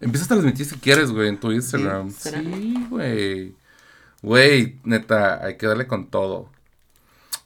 [0.00, 2.12] Empieza a transmitir si quieres, güey, en tu Instagram.
[2.12, 3.54] Sí, güey.
[4.22, 6.50] Güey, neta, hay que darle con todo.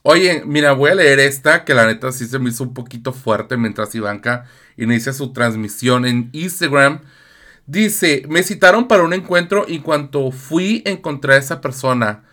[0.05, 3.13] Oye, mira, voy a leer esta que la neta sí se me hizo un poquito
[3.13, 6.99] fuerte mientras Ivanka inicia su transmisión en Instagram.
[7.65, 12.23] Dice, me citaron para un encuentro y cuando fui encontré a esa persona.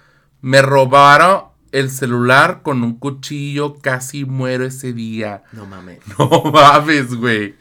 [0.40, 5.44] Me robaron el celular con un cuchillo, casi muero ese día.
[5.52, 6.00] No mames.
[6.18, 7.54] No mames, güey.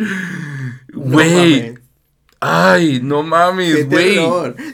[0.91, 1.75] Güey.
[2.39, 4.17] Ay, no mames, güey.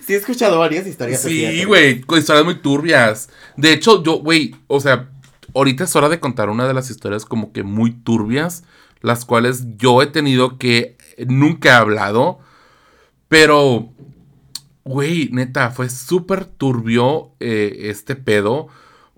[0.06, 3.30] Sí, he escuchado varias historias Sí, güey, historias muy turbias.
[3.58, 5.10] De hecho, yo, güey, o sea,
[5.56, 8.64] ahorita es hora de contar una de las historias como que muy turbias,
[9.02, 12.40] las cuales yo he tenido que nunca he hablado,
[13.28, 13.90] pero,
[14.84, 18.68] güey, neta, fue súper turbio eh, este pedo.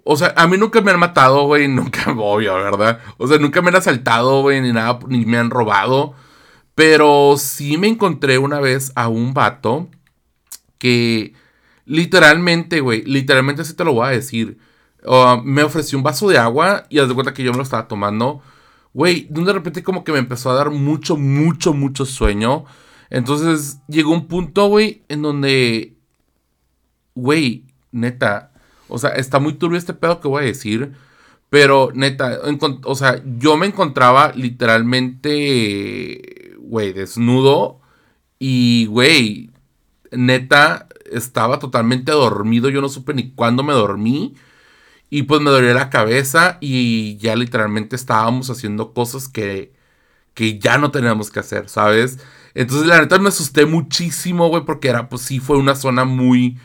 [0.03, 2.99] O sea, a mí nunca me han matado, güey, nunca, obvio, ¿verdad?
[3.17, 6.13] O sea, nunca me han asaltado, güey, ni nada, ni me han robado.
[6.75, 9.89] Pero sí me encontré una vez a un vato
[10.77, 11.33] que
[11.85, 14.59] literalmente, güey, literalmente así te lo voy a decir.
[15.43, 17.87] Me ofreció un vaso de agua y haz de cuenta que yo me lo estaba
[17.87, 18.41] tomando.
[18.93, 22.65] Güey, de repente como que me empezó a dar mucho, mucho, mucho sueño.
[23.09, 25.95] Entonces llegó un punto, güey, en donde,
[27.15, 28.51] güey, neta,
[28.89, 30.93] o sea, está muy turbio este pedo que voy a decir.
[31.49, 32.39] Pero neta,
[32.83, 37.79] o sea, yo me encontraba literalmente güey, desnudo.
[38.39, 39.51] Y, güey,
[40.11, 42.69] neta, estaba totalmente dormido.
[42.69, 44.35] Yo no supe ni cuándo me dormí.
[45.09, 49.71] Y pues me dolía la cabeza y ya literalmente estábamos haciendo cosas que,
[50.33, 52.19] que ya no teníamos que hacer, ¿sabes?
[52.53, 56.57] Entonces la neta me asusté muchísimo, güey, porque era, pues sí, fue una zona muy,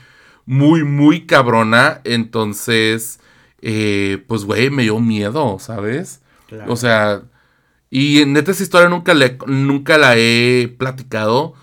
[0.46, 2.00] muy, muy cabrona.
[2.04, 3.20] Entonces,
[3.60, 6.22] eh, pues, güey, me dio miedo, ¿sabes?
[6.66, 7.22] O sea,
[7.90, 11.54] y neta esa historia nunca, le, nunca la he platicado.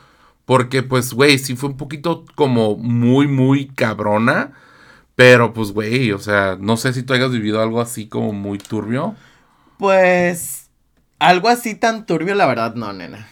[0.45, 4.53] Porque pues, güey, sí fue un poquito como muy, muy cabrona.
[5.19, 8.57] Pero pues, güey, o sea, no sé si tú hayas vivido algo así como muy
[8.57, 9.15] turbio.
[9.77, 10.69] Pues,
[11.19, 13.27] algo así tan turbio, la verdad, no, nena.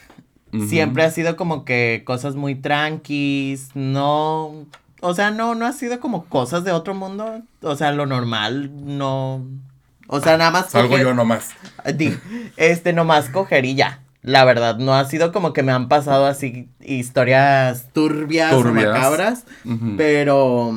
[0.67, 4.65] Siempre ha sido como que cosas muy tranquis, no...
[4.99, 7.41] O sea, no, no ha sido como cosas de otro mundo.
[7.61, 9.45] O sea, lo normal, no,
[10.07, 10.71] o sea, nada más.
[10.71, 11.51] Salgo yo nomás.
[12.57, 14.01] Este, nomás cogería.
[14.23, 19.45] La verdad, no ha sido como que me han pasado así historias turbias, macabras.
[19.95, 20.73] Pero.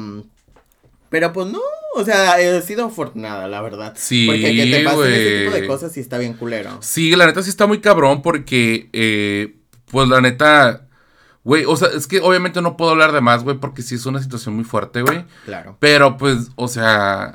[1.11, 1.61] Pero pues no.
[1.97, 3.95] O sea, he sido afortunada, la verdad.
[3.97, 4.27] Sí.
[4.27, 6.79] Porque que te pasen ese tipo de cosas sí está bien culero.
[6.81, 8.89] Sí, la neta sí está muy cabrón porque.
[8.93, 9.57] Eh,
[9.91, 10.87] pues la neta.
[11.43, 14.07] Güey, o sea, es que obviamente no puedo hablar de más, güey, porque sí es
[14.07, 15.25] una situación muy fuerte, güey.
[15.47, 15.77] Claro.
[15.81, 17.35] Pero pues, o sea,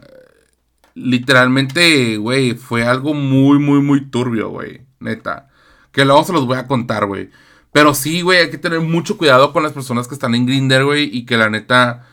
[0.94, 4.82] literalmente, güey, fue algo muy, muy, muy turbio, güey.
[5.00, 5.50] Neta.
[5.92, 7.30] Que luego se los voy a contar, güey.
[7.72, 10.86] Pero sí, güey, hay que tener mucho cuidado con las personas que están en Grinder,
[10.86, 11.10] güey.
[11.12, 12.08] Y que la neta,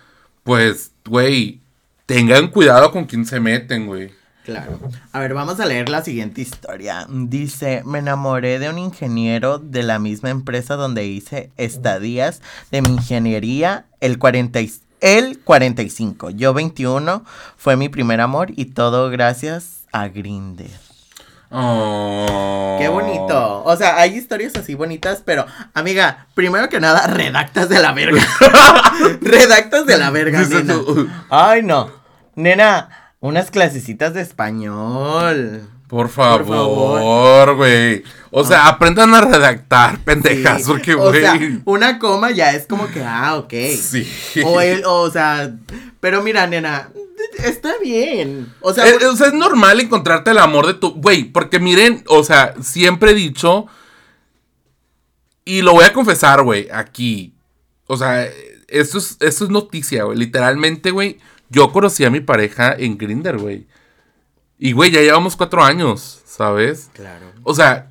[0.44, 1.60] pues, güey,
[2.06, 4.10] tengan cuidado con quién se meten, güey.
[4.44, 4.80] Claro.
[5.12, 7.06] A ver, vamos a leer la siguiente historia.
[7.08, 12.88] Dice, me enamoré de un ingeniero de la misma empresa donde hice estadías de mi
[12.88, 14.60] ingeniería el 40
[15.00, 16.30] el 45.
[16.30, 17.24] Yo 21
[17.56, 20.91] fue mi primer amor y todo gracias a Grinder.
[21.52, 22.76] Oh.
[22.80, 23.62] Qué bonito.
[23.64, 28.22] O sea, hay historias así bonitas, pero amiga, primero que nada, redactas de la verga.
[29.20, 30.76] redactas de la verga, nena.
[31.28, 31.90] Ay, no.
[32.34, 35.68] Nena, unas clasecitas de español.
[35.92, 38.02] Por favor, güey.
[38.30, 38.68] O sea, ah.
[38.70, 41.06] aprendan a redactar, pendejas, porque, güey.
[41.06, 43.52] O sea, una coma ya es como que, ah, ok.
[43.78, 44.08] Sí.
[44.42, 45.54] O, el, o sea,
[46.00, 46.88] pero mira, nena,
[47.44, 48.50] está bien.
[48.62, 50.94] O sea, es, es normal encontrarte el amor de tu.
[50.94, 53.66] Güey, porque miren, o sea, siempre he dicho.
[55.44, 57.34] Y lo voy a confesar, güey, aquí.
[57.86, 58.26] O sea,
[58.66, 60.16] esto es, esto es noticia, güey.
[60.16, 61.18] Literalmente, güey.
[61.50, 63.66] Yo conocí a mi pareja en Grinder, güey.
[64.64, 66.88] Y, güey, ya llevamos cuatro años, ¿sabes?
[66.92, 67.32] Claro.
[67.42, 67.90] O sea,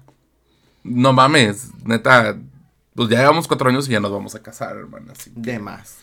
[0.86, 2.38] no mames, neta.
[2.96, 5.12] Pues ya llevamos cuatro años y ya nos vamos a casar, hermana.
[5.36, 5.98] De más.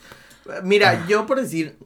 [0.61, 1.05] Mira, ah.
[1.07, 1.79] yo por decir,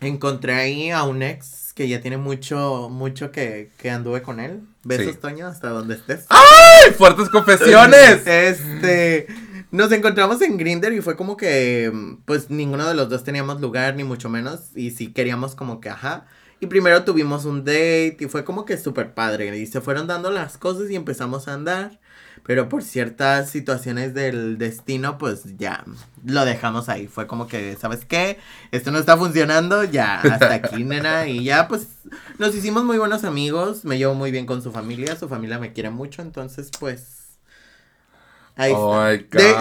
[0.00, 4.62] encontré ahí a un ex que ya tiene mucho, mucho que, que anduve con él.
[4.84, 6.24] Besos, Toño, hasta donde estés.
[6.30, 6.92] ¡Ay!
[6.96, 8.22] ¡Fuertes confesiones!
[8.26, 9.26] este.
[9.70, 11.92] Nos encontramos en Grinder y fue como que,
[12.24, 14.74] pues ninguno de los dos teníamos lugar, ni mucho menos.
[14.74, 16.24] Y sí queríamos como que, ajá.
[16.64, 19.54] Y primero tuvimos un date y fue como que súper padre.
[19.58, 22.00] Y se fueron dando las cosas y empezamos a andar.
[22.42, 25.84] Pero por ciertas situaciones del destino, pues ya
[26.24, 27.06] lo dejamos ahí.
[27.06, 28.38] Fue como que, ¿sabes qué?
[28.70, 31.28] Esto no está funcionando, ya hasta aquí, nena.
[31.28, 31.86] Y ya, pues
[32.38, 33.84] nos hicimos muy buenos amigos.
[33.84, 35.16] Me llevo muy bien con su familia.
[35.16, 37.24] Su familia me quiere mucho, entonces, pues.
[38.56, 39.08] Ahí está.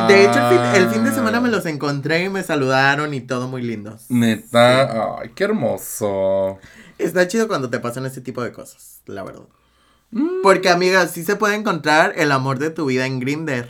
[0.07, 0.39] De, de, hecho,
[0.75, 4.05] el fin, de semana me los encontré y me saludaron y todo muy lindos.
[4.07, 6.59] Neta, ay, qué hermoso.
[6.97, 9.43] Está chido cuando te pasan ese tipo de cosas, la verdad.
[10.43, 13.69] Porque, amiga, sí se puede encontrar el amor de tu vida en Grinder.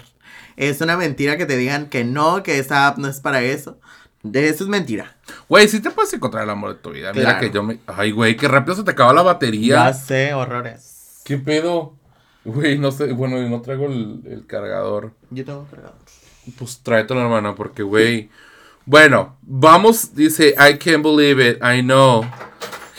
[0.58, 3.80] Es una mentira que te digan que no, que esa app no es para eso.
[4.24, 5.18] De eso es mentira.
[5.50, 7.12] Güey, sí te puedes encontrar el amor de tu vida.
[7.14, 7.80] Mira que yo me.
[7.88, 9.88] Ay, güey, qué rápido se te acaba la batería.
[9.88, 11.22] Ya sé, horrores.
[11.26, 11.96] ¿Qué pedo?
[12.46, 13.12] Güey, no sé.
[13.12, 15.12] Bueno, no traigo el, cargador.
[15.30, 15.98] Yo tengo cargador.
[16.58, 18.30] Pues tráetelo, hermana, porque, güey.
[18.86, 20.16] Bueno, vamos.
[20.16, 21.58] Dice, I can't believe it.
[21.62, 22.26] I know.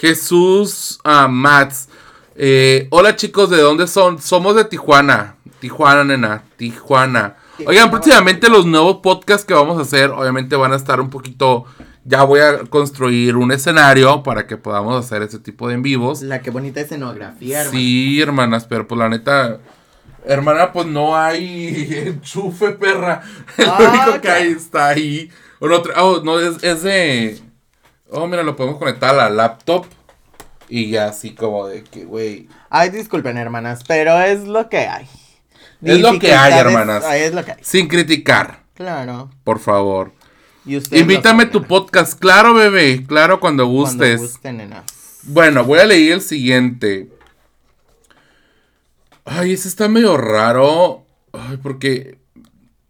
[0.05, 1.89] Jesús uh, Mats.
[2.37, 4.21] Eh, hola chicos, ¿de dónde son?
[4.21, 5.37] Somos de Tijuana.
[5.61, 6.45] Tijuana, nena.
[6.59, 7.37] Tijuana.
[7.67, 11.65] Oigan, próximamente los nuevos podcasts que vamos a hacer, obviamente van a estar un poquito.
[12.05, 16.21] Ya voy a construir un escenario para que podamos hacer ese tipo de en vivos.
[16.21, 17.79] La que bonita escenografía, hermana.
[17.79, 19.61] Sí, hermanas, pero pues la neta.
[20.27, 23.23] Hermana, pues no hay enchufe, perra.
[23.57, 25.31] Ah, único que hay está ahí.
[25.61, 27.44] Oh, no es, es de.
[28.17, 29.87] Oh, mira, lo podemos conectar a la laptop.
[30.69, 32.49] Y ya así como de que, güey.
[32.71, 35.07] Ay, disculpen, hermanas, pero es lo que hay.
[35.83, 37.05] Es lo que hay, hermanas.
[37.13, 37.59] Es lo que hay.
[37.61, 38.63] Sin criticar.
[38.75, 39.31] Claro.
[39.43, 40.13] Por favor.
[40.65, 43.05] Invítame tu podcast, claro, bebé.
[43.07, 44.39] Claro, cuando gustes.
[44.41, 44.83] Cuando gusten,
[45.25, 47.11] Bueno, voy a leer el siguiente.
[49.25, 51.05] Ay, ese está medio raro.
[51.33, 52.19] Ay, porque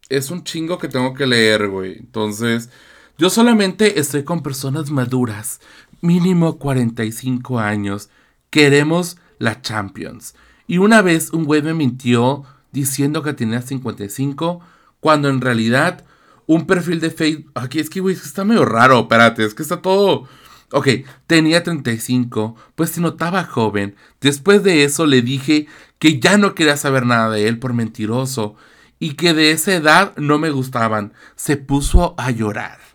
[0.08, 1.96] es un chingo que tengo que leer, güey.
[1.96, 2.68] Entonces,
[3.16, 5.60] yo solamente estoy con personas maduras
[6.00, 8.10] mínimo 45 años.
[8.50, 10.34] Queremos la Champions.
[10.66, 14.60] Y una vez un güey me mintió diciendo que tenía 55,
[14.98, 16.04] cuando en realidad
[16.46, 17.52] un perfil de Facebook...
[17.54, 20.28] Aquí es que, güey, está medio raro, espérate, es que está todo...
[20.72, 20.88] Ok,
[21.28, 23.94] tenía 35, pues se notaba joven.
[24.20, 25.68] Después de eso le dije
[26.00, 28.56] que ya no quería saber nada de él por mentiroso
[28.98, 31.12] y que de esa edad no me gustaban.
[31.36, 32.93] Se puso a llorar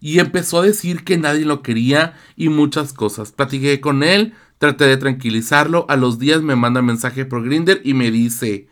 [0.00, 3.32] y empezó a decir que nadie lo quería y muchas cosas.
[3.32, 7.94] Platiqué con él, traté de tranquilizarlo, a los días me manda mensaje por Grinder y
[7.94, 8.68] me dice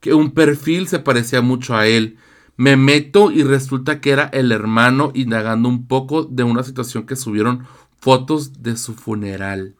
[0.00, 2.18] que un perfil se parecía mucho a él.
[2.56, 7.16] Me meto y resulta que era el hermano indagando un poco de una situación que
[7.16, 7.66] subieron
[8.00, 9.74] fotos de su funeral.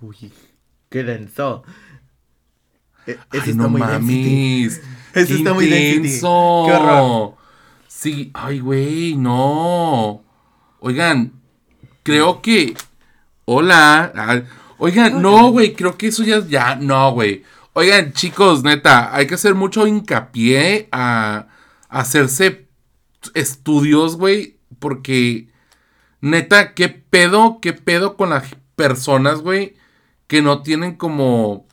[0.00, 0.32] Uy,
[0.88, 1.62] qué denso.
[3.06, 4.80] E, Ay, no mames.
[5.14, 6.64] Eso está muy denso.
[6.66, 7.33] Qué horror.
[7.96, 10.24] Sí, ay, güey, no.
[10.80, 11.32] Oigan,
[12.02, 12.74] creo que.
[13.46, 14.44] Hola.
[14.78, 16.44] Oigan, no, güey, creo que eso ya.
[16.46, 17.44] Ya, no, güey.
[17.72, 21.46] Oigan, chicos, neta, hay que hacer mucho hincapié a,
[21.88, 22.68] hacerse
[23.34, 25.48] estudios, güey, porque.
[26.20, 27.58] Neta, ¿qué pedo?
[27.62, 29.76] ¿Qué pedo con las personas, güey?
[30.26, 31.66] Que no tienen como.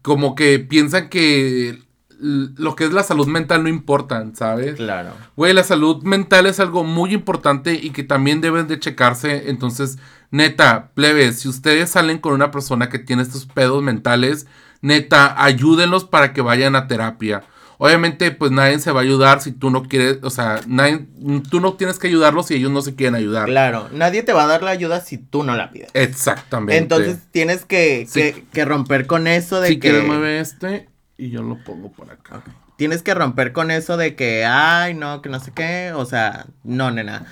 [0.00, 1.78] Como que piensan que
[2.22, 4.76] lo que es la salud mental no importan, ¿sabes?
[4.76, 5.10] Claro.
[5.36, 9.50] Güey, la salud mental es algo muy importante y que también deben de checarse.
[9.50, 9.98] Entonces,
[10.30, 14.46] neta, plebes, si ustedes salen con una persona que tiene estos pedos mentales,
[14.82, 17.42] neta, ayúdenlos para que vayan a terapia.
[17.78, 21.04] Obviamente, pues nadie se va a ayudar si tú no quieres, o sea, nadie,
[21.50, 23.46] tú no tienes que ayudarlos si ellos no se quieren ayudar.
[23.46, 25.90] Claro, nadie te va a dar la ayuda si tú no la pides.
[25.94, 26.80] Exactamente.
[26.80, 28.06] Entonces tienes que,
[28.52, 29.74] que, romper con eso de que...
[29.74, 32.42] Si quieres mueve este y yo lo pongo por acá.
[32.76, 36.46] Tienes que romper con eso de que, ay, no, que no sé qué, o sea,
[36.64, 37.26] no, nena.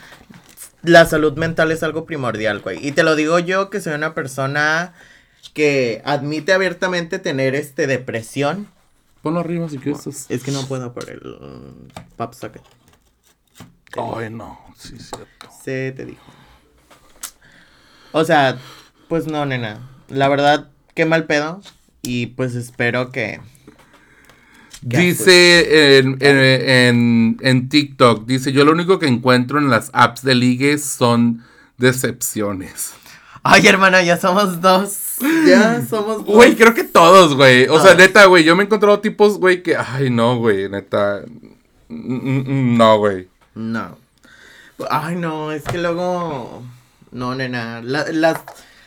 [0.83, 2.87] La salud mental es algo primordial, güey.
[2.87, 4.95] Y te lo digo yo que soy una persona
[5.55, 8.69] que admite abiertamente tener este depresión
[9.23, 10.27] Ponlo arriba si quieres.
[10.31, 11.21] Es que no puedo por el
[12.17, 12.63] pop socket.
[13.97, 15.49] Ay, no, sí, cierto.
[15.63, 16.25] Se te dijo.
[18.13, 18.59] O sea,
[19.09, 19.91] pues no, nena.
[20.09, 21.61] La verdad, qué mal pedo.
[22.03, 23.41] Y pues espero que.
[24.83, 30.35] Dice en, en, en, TikTok, dice, yo lo único que encuentro en las apps de
[30.35, 31.43] ligues son
[31.79, 32.95] decepciones.
[33.43, 35.17] Ay, hermana, ya somos dos.
[35.47, 36.25] Ya somos.
[36.25, 37.69] Güey, creo que todos, güey.
[37.69, 38.45] O sea, neta, güey.
[38.45, 39.77] Yo me he encontrado tipos, güey, que.
[39.77, 41.23] Ay, no, güey, neta.
[41.89, 43.29] No, güey.
[43.55, 43.97] No.
[44.91, 46.63] Ay, no, es que luego.
[47.13, 47.81] No, nena.
[47.83, 48.41] las,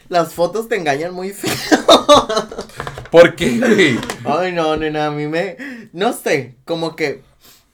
[0.09, 1.51] las fotos te engañan muy feo.
[3.13, 3.99] ¿Por qué, güey?
[4.25, 5.05] Ay, no, nena.
[5.05, 5.55] A mí me.
[5.93, 7.21] No sé, como que.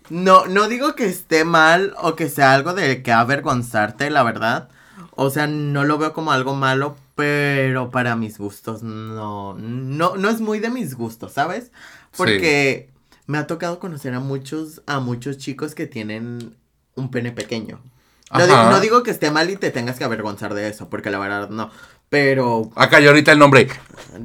[0.10, 4.68] No, no digo que esté mal o que sea algo de que avergonzarte, la verdad.
[5.16, 10.30] O sea, no lo veo como algo malo, pero para mis gustos no, no, no
[10.30, 11.72] es muy de mis gustos, ¿sabes?
[12.18, 12.90] Porque
[13.26, 16.58] me ha tocado conocer a muchos, a muchos chicos que tienen
[16.96, 17.80] un pene pequeño.
[18.32, 21.50] No digo, que esté mal y te tengas que avergonzar de eso, porque la verdad
[21.50, 21.72] no.
[22.10, 22.72] Pero.
[22.76, 23.68] Acá yo ahorita el nombre.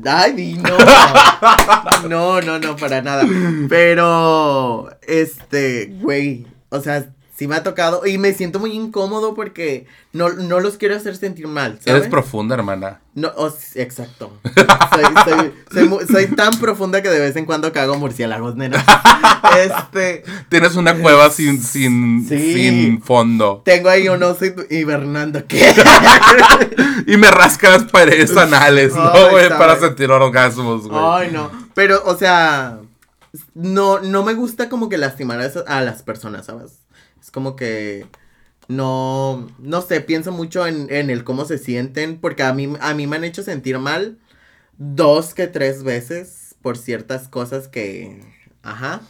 [0.05, 0.77] Ay, no.
[2.09, 3.25] No, no, no, para nada.
[3.69, 4.91] Pero.
[5.07, 6.47] Este, güey.
[6.69, 7.07] O sea,
[7.45, 11.15] sí me ha tocado y me siento muy incómodo porque no, no los quiero hacer
[11.15, 11.73] sentir mal.
[11.73, 12.01] ¿sabes?
[12.01, 13.03] Eres profunda, hermana.
[13.15, 13.31] No,
[13.75, 14.33] exacto.
[16.11, 18.83] Soy, tan profunda que de vez en cuando cago murciélagos, nena.
[19.59, 20.25] Este.
[20.49, 23.61] Tienes una cueva sin, sin, sin fondo.
[23.63, 25.47] Tengo ahí un oso hibernando.
[25.47, 25.73] ¿Qué?
[27.07, 29.51] y me rasca las paredes anales, ¿no, güey?
[29.51, 30.99] Para sentir orgasmos, güey.
[31.05, 31.51] Ay, no.
[31.75, 32.79] Pero, o sea.
[33.55, 36.84] No, no me gusta como que lastimar a, a las personas, ¿sabes?
[37.25, 38.07] Es como que
[38.69, 43.07] no, no sé, pienso mucho en, el cómo se sienten, porque a mí, a mí
[43.07, 44.19] me han hecho sentir mal
[44.77, 48.21] dos que tres veces por ciertas cosas que,
[48.63, 49.01] ajá,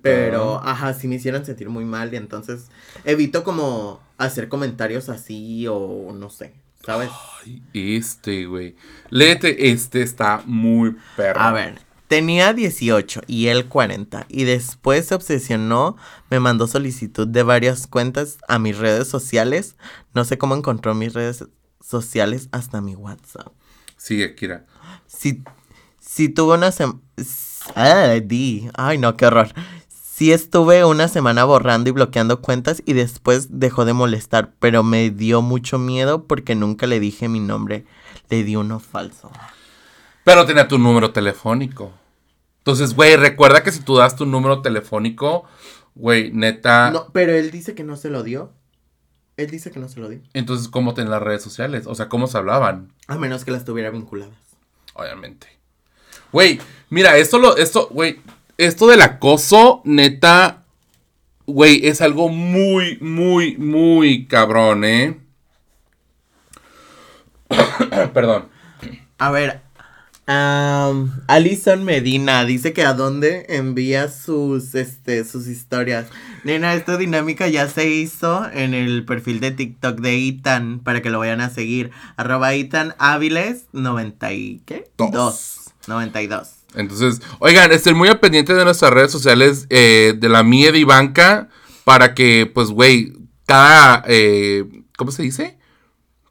[0.00, 2.68] pero, ajá, sí me hicieron sentir muy mal y entonces
[3.04, 6.52] evito como hacer comentarios así o no sé,
[6.84, 7.10] ¿sabes?
[7.44, 8.76] Ay, este, güey.
[9.10, 11.40] Léete, este está muy perro.
[11.40, 15.96] A ver, Tenía 18 y él 40 y después se obsesionó,
[16.30, 19.74] me mandó solicitud de varias cuentas a mis redes sociales.
[20.14, 21.44] No sé cómo encontró mis redes
[21.80, 23.48] sociales hasta mi WhatsApp.
[23.96, 24.66] Sigue, Kira.
[25.06, 25.42] Si,
[26.00, 27.00] si tuve una semana...
[27.74, 29.52] Ay, ay, no, qué horror.
[29.88, 35.10] Sí estuve una semana borrando y bloqueando cuentas y después dejó de molestar, pero me
[35.10, 37.84] dio mucho miedo porque nunca le dije mi nombre.
[38.30, 39.30] Le di uno falso.
[40.26, 41.92] Pero tenía tu número telefónico.
[42.58, 45.44] Entonces, güey, recuerda que si tú das tu número telefónico,
[45.94, 46.90] güey, neta.
[46.90, 48.52] No, pero él dice que no se lo dio.
[49.36, 50.18] Él dice que no se lo dio.
[50.34, 51.86] Entonces, ¿cómo ten las redes sociales?
[51.86, 52.92] O sea, ¿cómo se hablaban?
[53.06, 54.34] A menos que las tuviera vinculadas.
[54.94, 55.46] Obviamente.
[56.32, 56.60] Güey,
[56.90, 58.18] mira, esto lo, esto, güey,
[58.58, 60.64] esto del acoso, neta,
[61.46, 65.20] güey, es algo muy, muy, muy cabrón, ¿eh?
[68.12, 68.48] Perdón.
[69.18, 69.65] A ver,
[70.28, 76.06] Um, Alison Medina dice que a dónde envía sus, este, sus historias.
[76.42, 81.10] Nena, esta dinámica ya se hizo en el perfil de TikTok de Itan para que
[81.10, 81.92] lo vayan a seguir.
[82.16, 84.90] Arroba Itan Áviles 90 y ¿qué?
[84.98, 85.70] Dos.
[85.86, 86.48] 92.
[86.74, 90.80] Entonces, oigan, estén muy al pendiente de nuestras redes sociales eh, de la mía de
[90.80, 91.48] Ivanka
[91.84, 93.12] para que, pues, güey,
[93.46, 94.64] cada, eh,
[94.96, 95.55] ¿cómo se dice?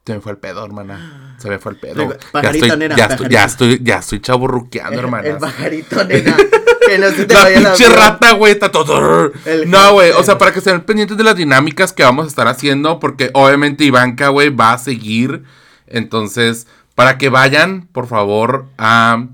[0.06, 1.34] Se me fue el pedo, hermana.
[1.38, 2.16] Se me fue el pedo.
[2.32, 5.28] ya estoy, nena, ya, estoy, ya estoy, ya estoy chaburruqueando, hermana.
[5.28, 6.36] El pajarito, nena.
[6.86, 9.32] que no se te la vaya pinche rata, güey, está todo.
[9.66, 12.46] no, güey, o sea, para que estén pendientes de las dinámicas que vamos a estar
[12.46, 15.42] haciendo, porque obviamente Ivanka, güey, va a seguir.
[15.88, 19.26] Entonces, para que vayan, por favor, a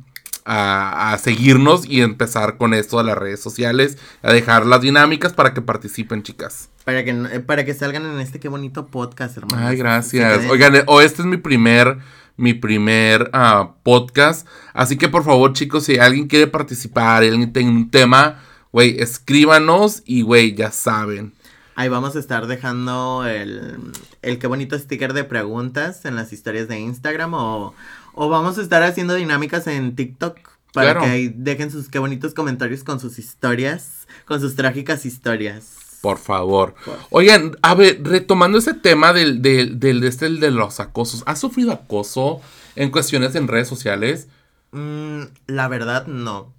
[0.44, 5.54] a, seguirnos y empezar con esto de las redes sociales, a dejar las dinámicas para
[5.54, 6.68] que participen, chicas.
[6.84, 7.14] Para que,
[7.46, 9.66] para que salgan en este qué bonito podcast, hermano.
[9.66, 10.44] Ay, gracias.
[10.50, 11.98] Oigan, o este es mi primer,
[12.36, 14.46] mi primer ah, podcast.
[14.74, 18.40] Así que por favor, chicos, si alguien quiere participar, alguien tiene un tema,
[18.72, 21.32] güey, escríbanos y, güey, ya saben.
[21.74, 26.68] Ahí vamos a estar dejando el, el qué bonito sticker de preguntas en las historias
[26.68, 27.74] de Instagram o,
[28.14, 30.38] o vamos a estar haciendo dinámicas en TikTok
[30.72, 35.76] para que dejen sus qué bonitos comentarios con sus historias, con sus trágicas historias.
[36.00, 36.74] Por favor.
[37.10, 41.72] Oigan, a ver, retomando ese tema del, del, del, este, de los acosos, ¿has sufrido
[41.72, 42.40] acoso
[42.74, 44.28] en cuestiones en redes sociales?
[44.72, 46.52] Mm, la verdad, no.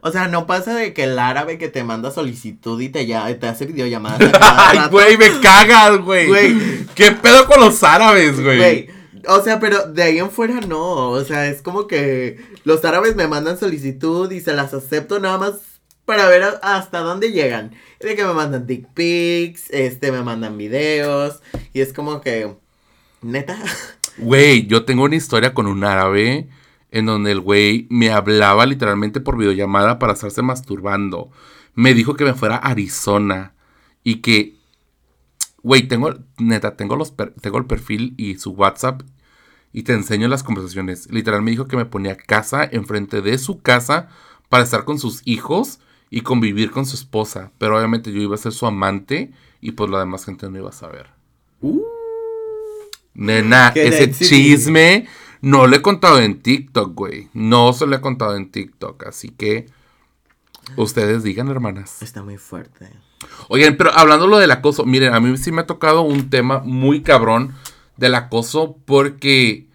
[0.00, 3.38] O sea, no pasa de que el árabe que te manda solicitud y te, ya,
[3.38, 4.20] te hace videollamadas.
[4.40, 6.86] Ay, güey, me cagas, güey.
[6.94, 8.88] ¿Qué pedo con los árabes, güey?
[9.30, 11.10] O sea, pero de ahí en fuera no.
[11.10, 15.36] O sea, es como que los árabes me mandan solicitud y se las acepto nada
[15.36, 17.72] más para ver hasta dónde llegan.
[18.00, 21.42] De que me mandan dick pics, este, me mandan videos.
[21.74, 22.56] Y es como que,
[23.20, 23.58] neta.
[24.16, 26.48] Güey, yo tengo una historia con un árabe
[26.90, 31.30] en donde el güey me hablaba literalmente por videollamada para estarse masturbando.
[31.74, 33.52] Me dijo que me fuera a Arizona
[34.02, 34.56] y que,
[35.62, 39.02] güey, tengo, neta, tengo, los tengo el perfil y su WhatsApp
[39.72, 41.10] y te enseño las conversaciones.
[41.10, 44.08] Literal me dijo que me ponía casa enfrente de su casa
[44.48, 47.52] para estar con sus hijos y convivir con su esposa.
[47.58, 50.70] Pero obviamente yo iba a ser su amante y pues la demás gente no iba
[50.70, 51.10] a saber.
[51.60, 51.82] Uh,
[53.14, 55.06] Nena, ese chisme
[55.40, 57.28] no lo he contado en TikTok, güey.
[57.32, 59.06] No se lo he contado en TikTok.
[59.06, 59.66] Así que
[60.76, 62.02] ustedes digan, hermanas.
[62.02, 62.90] Está muy fuerte.
[63.48, 66.60] Oigan, pero hablando lo del acoso, miren, a mí sí me ha tocado un tema
[66.64, 67.54] muy cabrón
[67.98, 69.68] del acoso porque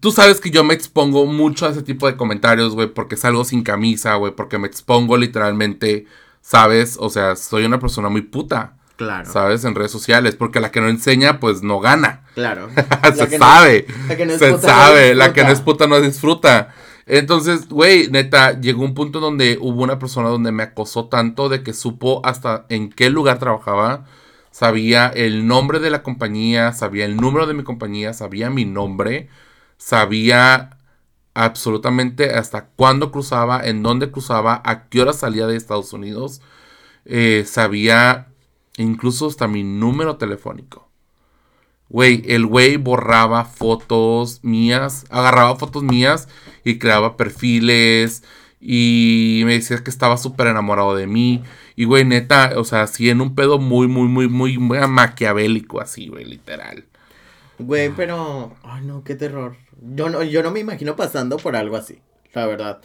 [0.00, 3.44] Tú sabes que yo me expongo mucho a ese tipo de comentarios, güey, porque salgo
[3.44, 6.06] sin camisa, güey, porque me expongo literalmente,
[6.40, 6.96] ¿sabes?
[7.00, 8.76] O sea, soy una persona muy puta.
[8.96, 9.30] Claro.
[9.30, 9.64] ¿Sabes?
[9.64, 12.22] En redes sociales, porque la que no enseña, pues no gana.
[12.34, 12.68] Claro.
[13.16, 13.86] Se sabe.
[14.08, 15.14] la que no es Se sabe.
[15.14, 16.74] la que no es puta no disfruta.
[17.06, 21.62] Entonces, güey, neta, llegó un punto donde hubo una persona donde me acosó tanto de
[21.62, 24.06] que supo hasta en qué lugar trabajaba,
[24.54, 29.28] sabía el nombre de la compañía, sabía el número de mi compañía, sabía mi nombre
[29.84, 30.78] sabía
[31.34, 36.40] absolutamente hasta cuándo cruzaba, en dónde cruzaba, a qué hora salía de Estados Unidos.
[37.04, 38.28] Eh, sabía
[38.76, 40.88] incluso hasta mi número telefónico.
[41.88, 46.28] Güey, el güey borraba fotos mías, agarraba fotos mías
[46.64, 48.22] y creaba perfiles
[48.66, 51.42] y me decía que estaba súper enamorado de mí.
[51.76, 55.82] Y güey, neta, o sea, así en un pedo muy, muy, muy, muy, muy maquiavélico,
[55.82, 56.86] así, güey, literal.
[57.58, 58.56] Güey, pero.
[58.62, 59.56] Ay, no, qué terror.
[59.94, 61.98] Yo no, yo no me imagino pasando por algo así,
[62.32, 62.80] la verdad.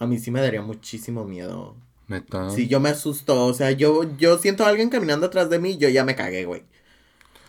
[0.00, 1.76] A mí sí me daría muchísimo miedo.
[2.08, 2.50] Neta.
[2.50, 3.46] Sí, yo me asusto.
[3.46, 6.46] O sea, yo, yo siento a alguien caminando atrás de mí, yo ya me cagué,
[6.46, 6.64] güey.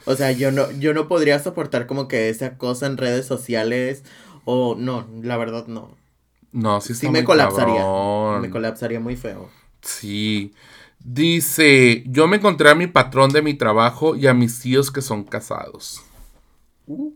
[0.05, 4.03] O sea, yo no, yo no podría soportar como que esa cosa en redes sociales.
[4.45, 6.03] O no, la verdad no.
[6.54, 7.84] No, sí está Sí me colapsaría.
[8.39, 9.49] Me colapsaría muy feo.
[9.82, 10.54] Sí.
[10.99, 15.01] Dice, yo me encontré a mi patrón de mi trabajo y a mis tíos que
[15.01, 16.01] son casados.
[16.88, 17.12] Uh.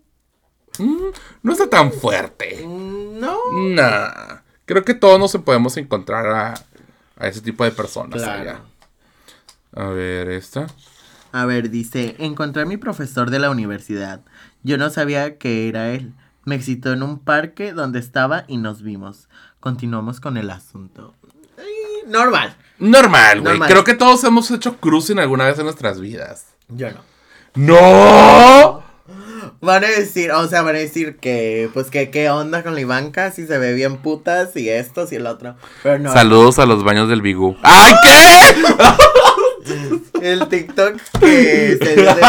[0.79, 1.11] Mm,
[1.43, 2.65] no está tan fuerte.
[2.65, 3.37] Mm, no.
[3.53, 4.41] Nah.
[4.65, 8.21] Creo que todos nos podemos encontrar a, ese tipo de personas
[9.73, 10.67] A ver, esta.
[11.31, 14.21] A ver, dice, encontré a mi profesor de la universidad.
[14.63, 16.13] Yo no sabía que era él.
[16.47, 19.27] Me excitó en un parque donde estaba y nos vimos.
[19.59, 21.13] Continuamos con el asunto.
[22.07, 22.55] Normal.
[22.79, 23.59] Normal, güey.
[23.59, 26.45] Creo que todos hemos hecho cruising alguna vez en nuestras vidas.
[26.69, 27.01] Yo no.
[27.55, 28.83] ¡No!
[29.59, 32.79] Van a decir, o sea, van a decir que, pues, que qué onda con la
[32.79, 35.57] Ivanka, si se ve bien putas y esto, y el otro.
[35.83, 36.13] Pero no.
[36.13, 37.57] Saludos a los baños del Bigú.
[37.61, 38.61] ¡Ay, qué!
[40.21, 42.21] el TikTok que se dio de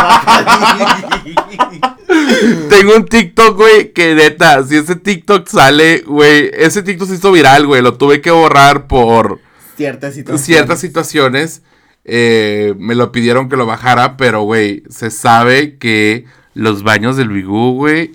[2.69, 7.33] Tengo un TikTok, güey, que neta, si ese TikTok sale, güey, ese TikTok se hizo
[7.33, 9.41] viral, güey, lo tuve que borrar por
[9.77, 10.47] ciertas situaciones.
[10.47, 11.63] Ciertas situaciones.
[12.05, 16.25] Eh, me lo pidieron que lo bajara, pero, güey, se sabe que
[16.55, 18.13] los baños del Bigú, güey.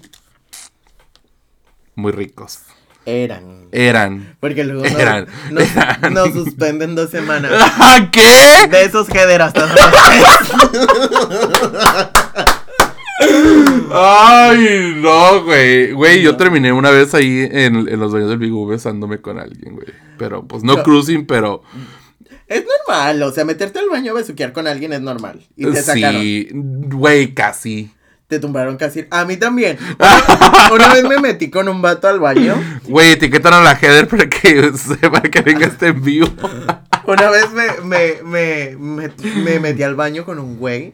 [1.96, 2.60] Muy ricos.
[3.06, 3.68] Eran.
[3.72, 4.36] Eran.
[4.40, 7.52] Porque luego eran, nos, suspenden dos semanas.
[8.12, 8.68] ¿Qué?
[8.70, 9.66] De esos hasta
[13.92, 15.92] Ay, no, güey.
[15.92, 19.88] Güey, yo terminé una vez ahí en, los baños del Bigú besándome con alguien, güey.
[20.18, 21.64] Pero, pues no, cruising, pero.
[22.48, 25.42] Es normal, o sea, meterte al baño a besuquear con alguien es normal.
[25.56, 27.92] Y te Sí, güey, casi
[28.34, 29.06] te tumbaron casi.
[29.12, 29.78] A mí también.
[30.72, 32.56] Una, vez me metí con un vato al baño.
[32.86, 34.72] Güey, etiquetan a la header para que,
[35.12, 36.28] para que venga este en vivo.
[37.06, 40.94] Una vez me, me, me, metí al baño con un güey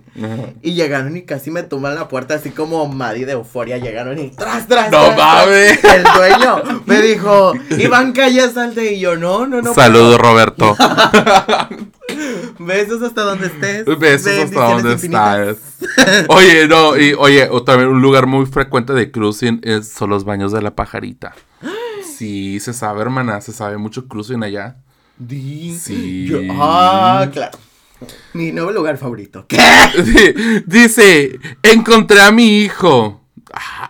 [0.61, 3.77] y llegaron y casi me tumban la puerta, así como Maddie de euforia.
[3.77, 4.91] Llegaron y tras, tras.
[4.91, 5.83] No mames.
[5.83, 8.93] El dueño me dijo, Iván, calla, salte.
[8.93, 9.73] Y yo, no, no, no.
[9.73, 10.75] Saludos, Roberto.
[12.59, 13.85] Besos hasta donde estés.
[13.99, 15.57] Besos hasta donde estás.
[16.27, 20.51] Oye, no, y oye, también un lugar muy frecuente de cruising es, son los baños
[20.51, 21.33] de la pajarita.
[22.19, 24.75] Sí, se sabe, hermana, se sabe mucho cruising allá.
[25.27, 26.29] Sí.
[26.51, 27.57] ah, claro.
[28.33, 29.45] Mi nuevo lugar favorito.
[29.47, 29.57] ¿Qué?
[30.65, 33.18] Dice, encontré a mi hijo.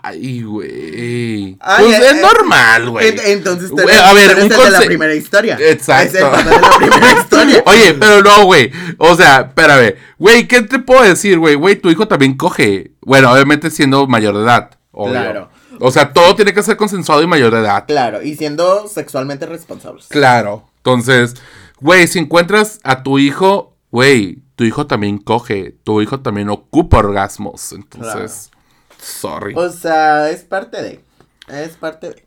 [0.02, 1.56] Ay, güey.
[1.56, 3.14] Pues es eh, normal, güey.
[3.26, 5.58] Entonces, te a ver, un de la primera historia.
[5.60, 6.18] Exacto.
[6.18, 7.64] Es el de la primera historia.
[7.66, 8.72] Oye, pero no, güey.
[8.98, 9.96] O sea, espérame.
[10.18, 11.56] Güey, ¿qué te puedo decir, güey?
[11.56, 12.92] Güey, tu hijo también coge.
[13.02, 14.72] Bueno, obviamente siendo mayor de edad.
[14.92, 15.50] Claro.
[15.80, 17.86] O sea, todo tiene que ser consensuado y mayor de edad.
[17.88, 20.08] Claro, y siendo sexualmente responsables.
[20.08, 20.66] Claro.
[20.78, 21.36] Entonces,
[21.80, 26.98] güey, si encuentras a tu hijo, güey, tu hijo también coge, tu hijo también ocupa
[26.98, 27.72] orgasmos.
[27.72, 28.52] Entonces,
[29.00, 29.54] sorry.
[29.56, 31.00] O sea, es parte de.
[31.48, 32.26] Es parte de.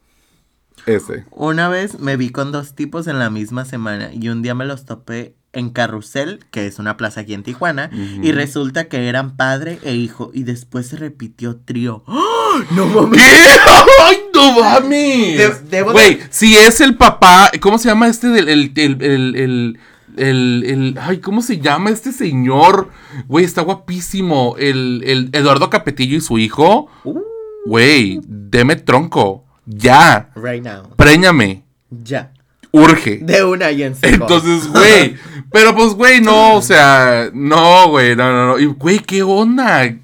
[0.87, 1.25] Ese.
[1.31, 4.65] Una vez me vi con dos tipos en la misma semana y un día me
[4.65, 9.37] los topé en Carrusel, que es una plaza aquí en Tijuana, y resulta que eran
[9.37, 12.03] padre e hijo, y después se repitió trío.
[12.07, 12.43] ¡Oh!
[12.71, 13.23] ¡No mames!
[14.01, 15.71] ¡Ay, no mames!
[15.93, 19.79] Güey, si es el papá, ¿cómo se llama este del el, el, el, el,
[20.17, 22.91] ay, ¿cómo se llama este señor?
[23.29, 24.57] Güey, está guapísimo.
[24.59, 26.89] El, el Eduardo Capetillo y su hijo.
[27.05, 27.21] Uh.
[27.67, 29.45] Güey, deme tronco.
[29.67, 30.31] Ya.
[30.35, 30.89] Right now.
[30.97, 31.63] Préñame.
[31.91, 32.33] Ya
[32.73, 33.19] urge.
[33.23, 35.17] De una y en Entonces, güey.
[35.53, 38.59] pero pues, güey, no, o sea, no, güey, no, no, no.
[38.59, 39.95] Y, güey, ¿qué onda?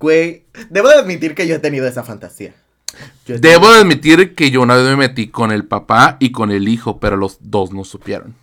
[0.00, 2.54] Güey, debo de admitir que yo he tenido esa fantasía.
[3.26, 6.68] Debo de admitir que yo una vez me metí con el papá y con el
[6.68, 8.34] hijo, pero los dos no supieron.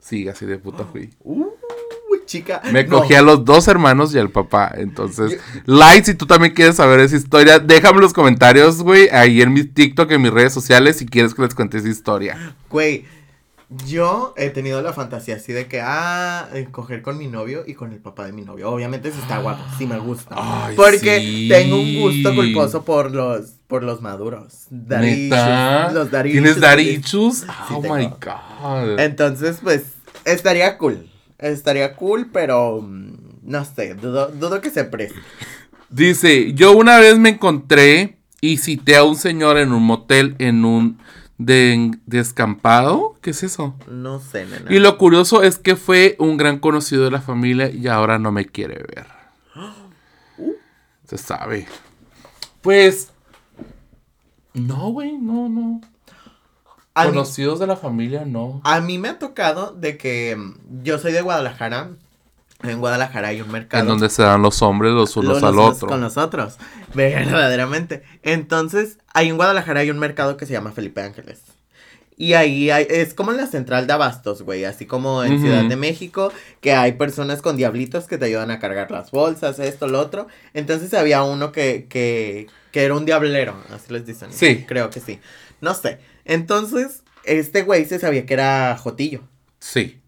[0.00, 1.10] Sí, así de puta fui.
[1.20, 1.50] Uh
[2.30, 2.62] chica.
[2.72, 4.72] Me cogí a los dos hermanos y al papá.
[4.76, 9.42] Entonces, like si tú también quieres saber esa historia, déjame en los comentarios, güey, ahí
[9.42, 12.54] en mi TikTok, en mis redes sociales, si quieres que les cuente esa historia.
[12.70, 13.04] Güey,
[13.86, 17.92] yo he tenido la fantasía así de que, ah, coger con mi novio y con
[17.92, 18.70] el papá de mi novio.
[18.70, 20.36] Obviamente si está guapo, sí me gusta.
[20.76, 24.66] porque tengo un gusto culposo por los, por los maduros.
[24.68, 26.34] Darichus, los darichus.
[26.34, 27.44] ¿Tienes darichus?
[27.70, 28.98] oh my god.
[28.98, 29.84] Entonces, pues,
[30.26, 31.08] estaría cool.
[31.38, 35.18] Estaría cool, pero mm, no sé, dudo, que se preste.
[35.88, 40.64] Dice, yo una vez me encontré y cité a un señor en un motel en
[40.64, 40.98] un
[41.38, 43.16] descampado.
[43.22, 43.76] ¿Qué es eso?
[43.88, 44.70] No sé, nena.
[44.70, 48.32] Y lo curioso es que fue un gran conocido de la familia y ahora no
[48.32, 49.06] me quiere ver.
[51.06, 51.68] Se sabe.
[52.60, 53.12] Pues...
[54.54, 55.80] No, güey, no, no.
[56.92, 58.60] Conocidos de la familia, no.
[58.64, 61.90] A mí me ha tocado de que mm, yo soy de Guadalajara.
[62.62, 63.82] En Guadalajara hay un mercado.
[63.82, 65.88] En donde se dan los hombres los unos al otro.
[65.88, 66.58] Con los otros.
[66.94, 68.02] Verdaderamente.
[68.22, 71.42] Entonces, ahí en Guadalajara hay un mercado que se llama Felipe Ángeles.
[72.20, 74.66] Y ahí hay, es como en la central de Abastos, güey.
[74.66, 78.58] Así como en Ciudad de México, que hay personas con diablitos que te ayudan a
[78.58, 80.26] cargar las bolsas, esto, lo otro.
[80.52, 84.34] Entonces había uno que, que, que era un diablero, así les dicen.
[84.34, 84.66] Sí.
[84.68, 85.18] Creo que sí.
[85.62, 85.98] No sé.
[86.26, 89.22] Entonces, este güey se sabía que era Jotillo.
[89.58, 90.02] Sí.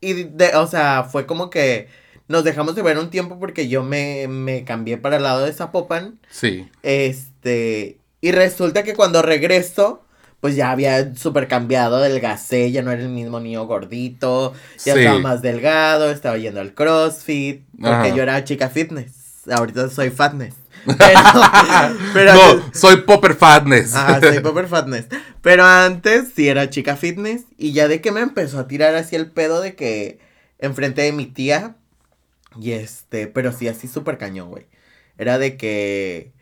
[0.00, 1.88] Y, de, o sea, fue como que
[2.28, 5.52] nos dejamos de ver un tiempo porque yo me, me cambié para el lado de
[5.52, 6.20] Zapopan.
[6.30, 6.68] Sí.
[6.84, 10.05] Este, y resulta que cuando regreso,
[10.40, 14.52] pues ya había súper cambiado, delgacé, ya no era el mismo niño gordito,
[14.84, 20.10] ya estaba más delgado, estaba yendo al CrossFit, porque yo era chica fitness, ahorita soy
[20.10, 20.54] fatness.
[22.14, 23.94] Pero, no, soy Popper Fatness.
[23.94, 25.06] Ajá, soy Popper Fatness.
[25.42, 27.42] Pero antes sí era chica fitness.
[27.56, 30.20] Y ya de que me empezó a tirar así el pedo de que
[30.58, 31.76] enfrente de mi tía.
[32.60, 34.66] Y este, pero sí así súper cañón, güey.
[35.18, 36.32] Era de que.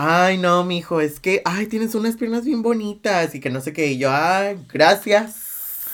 [0.00, 3.72] Ay, no, mijo, es que, ay, tienes unas piernas bien bonitas y que no sé
[3.72, 3.88] qué.
[3.88, 5.88] Y yo, ay, gracias.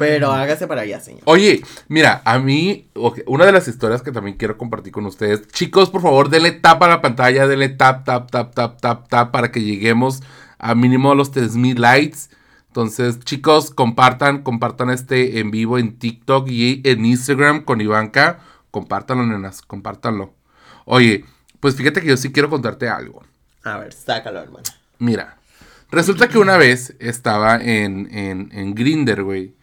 [0.00, 1.22] Pero hágase para allá, señor.
[1.26, 2.90] Oye, mira, a mí,
[3.26, 5.46] una de las historias que también quiero compartir con ustedes.
[5.46, 9.30] Chicos, por favor, denle tap a la pantalla, denle tap, tap, tap, tap, tap, tap,
[9.30, 10.24] para que lleguemos
[10.58, 12.18] a mínimo a los 3000 likes.
[12.66, 18.40] Entonces, chicos, compartan, compartan este en vivo en TikTok y en Instagram con Ivanka.
[18.72, 20.34] Compártanlo, nenas, compártanlo.
[20.84, 21.24] Oye,
[21.60, 23.22] pues fíjate que yo sí quiero contarte algo.
[23.62, 24.64] A ver, sácalo, hermano.
[24.98, 25.40] Mira,
[25.90, 29.54] Resulta que una vez estaba en, en, en Grinder, güey.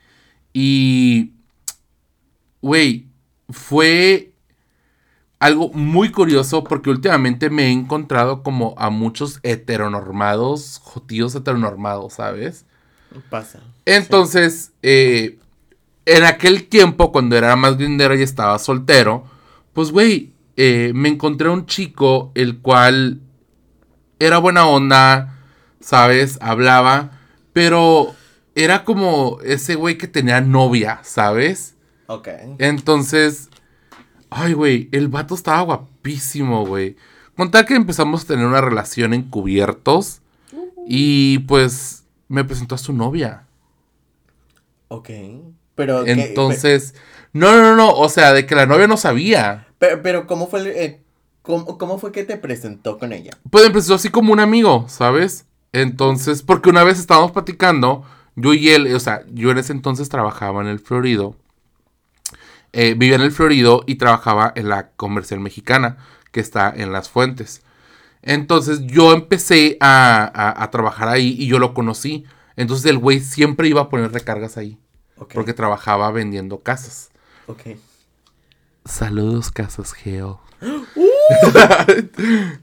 [0.51, 1.31] Y,
[2.61, 3.07] güey,
[3.49, 4.33] fue
[5.39, 12.65] algo muy curioso porque últimamente me he encontrado como a muchos heteronormados, jotíos heteronormados, ¿sabes?
[13.29, 13.61] Pasa.
[13.85, 15.39] Entonces, eh,
[16.05, 19.23] en aquel tiempo, cuando era más grindero y estaba soltero,
[19.71, 23.21] pues, güey, eh, me encontré un chico el cual
[24.19, 25.37] era buena onda,
[25.79, 26.39] ¿sabes?
[26.41, 27.11] Hablaba,
[27.53, 28.15] pero
[28.55, 31.75] era como ese güey que tenía novia, ¿sabes?
[32.07, 32.29] Ok.
[32.57, 33.49] Entonces,
[34.31, 36.95] ay, güey, el vato estaba guapísimo, güey.
[37.35, 40.21] Contar que empezamos a tener una relación encubiertos
[40.87, 43.45] y pues me presentó a su novia.
[44.87, 45.09] Ok.
[45.75, 46.07] Pero.
[46.07, 46.95] Entonces.
[47.33, 49.67] No, no, no, o sea, de que la novia no sabía.
[49.79, 51.01] Pero, pero ¿cómo fue eh,
[51.41, 53.37] cómo, fue que te presentó con ella?
[53.49, 55.45] Pues empezó así como un amigo, ¿sabes?
[55.71, 58.03] Entonces, porque una vez estábamos platicando,
[58.35, 61.35] yo y él, o sea, yo en ese entonces trabajaba en el Florido.
[62.73, 65.97] Eh, vivía en el Florido y trabajaba en la comercial mexicana,
[66.31, 67.61] que está en Las Fuentes.
[68.21, 72.25] Entonces yo empecé a trabajar ahí y yo lo conocí.
[72.57, 74.77] Entonces el güey siempre iba a poner recargas ahí.
[75.33, 77.09] Porque trabajaba vendiendo casas.
[77.47, 77.61] Ok.
[78.85, 80.41] Saludos, Casas Geo.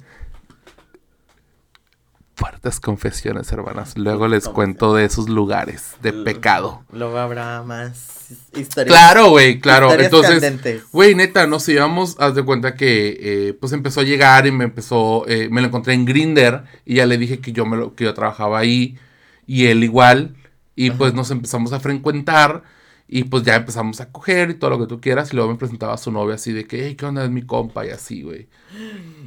[2.37, 3.97] Fuertes confesiones, hermanas.
[3.97, 6.83] Luego les cuento de esos lugares de pecado.
[6.93, 8.95] Luego habrá más historias.
[8.95, 9.93] Claro, güey, claro.
[9.93, 14.51] Entonces, güey, neta, nos íbamos, haz de cuenta que eh, pues empezó a llegar y
[14.51, 17.77] me empezó, eh, me lo encontré en Grinder y ya le dije que yo me
[17.77, 18.99] lo, que yo trabajaba ahí
[19.47, 20.35] y él igual.
[20.75, 22.65] Y pues nos empezamos a frecuentar
[23.07, 25.33] y pues ya empezamos a coger y todo lo que tú quieras.
[25.33, 27.43] Y luego me presentaba a su novia así de que, hey, ¿qué onda es mi
[27.43, 27.87] compa?
[27.87, 28.49] Y así, güey.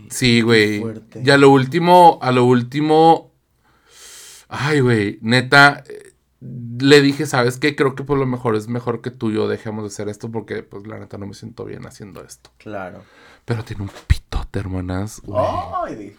[0.10, 0.84] Sí, güey.
[1.24, 3.34] Y a lo último, a lo último.
[4.50, 5.84] Ay, güey, neta.
[6.40, 7.76] Le dije, ¿sabes qué?
[7.76, 10.32] Creo que por lo mejor es mejor que tú y yo dejemos de hacer esto
[10.32, 12.52] porque, pues, la neta no me siento bien haciendo esto.
[12.58, 13.04] Claro.
[13.46, 15.22] Pero tiene un pitote, hermanas.
[15.24, 16.16] Güey.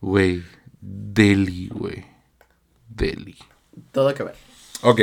[0.00, 0.42] Güey.
[0.80, 2.04] Deli, güey.
[2.88, 3.36] Deli.
[3.90, 4.36] Todo que ver.
[4.82, 5.00] Ok.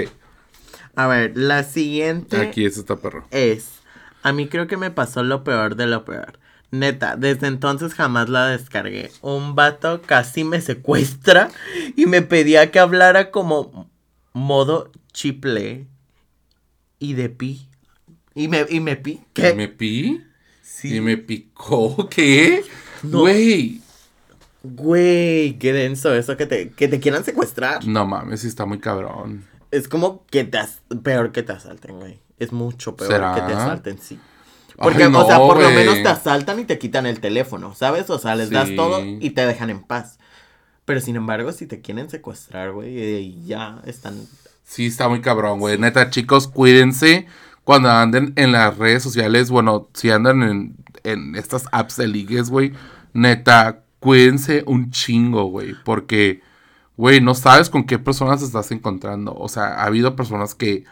[0.95, 2.37] A ver, la siguiente.
[2.37, 3.25] Aquí es esta perra.
[3.31, 3.81] Es.
[4.23, 6.39] A mí creo que me pasó lo peor de lo peor.
[6.71, 9.11] Neta, desde entonces jamás la descargué.
[9.21, 11.49] Un vato casi me secuestra
[11.95, 13.89] y me pedía que hablara como
[14.33, 15.87] modo chiple
[16.97, 17.67] y de pi.
[18.35, 19.21] Y me, y me pi.
[19.33, 19.53] ¿Qué?
[19.53, 20.23] ¿Me pi?
[20.61, 20.95] Sí.
[20.95, 22.07] ¿Y me picó?
[22.09, 22.63] ¿Qué?
[23.03, 23.81] Güey.
[24.63, 27.85] Güey, qué denso eso que te, que te quieran secuestrar.
[27.85, 29.50] No mames, está muy cabrón.
[29.71, 30.59] Es como que te
[31.03, 32.19] peor que te asalten, güey.
[32.37, 34.19] Es mucho peor que te asalten, sí.
[34.77, 38.09] Porque, o sea, por lo menos te asaltan y te quitan el teléfono, ¿sabes?
[38.09, 40.17] O sea, les das todo y te dejan en paz.
[40.85, 44.15] Pero sin embargo, si te quieren secuestrar, güey, eh, ya están.
[44.63, 45.77] Sí, está muy cabrón, güey.
[45.77, 47.27] Neta, chicos, cuídense
[47.63, 49.51] cuando anden en las redes sociales.
[49.51, 52.73] Bueno, si andan en, en estas apps de ligues, güey.
[53.13, 55.75] Neta, cuídense un chingo, güey.
[55.85, 56.41] Porque
[56.97, 59.33] güey, no sabes con qué personas estás encontrando.
[59.35, 60.83] O sea, ha habido personas que,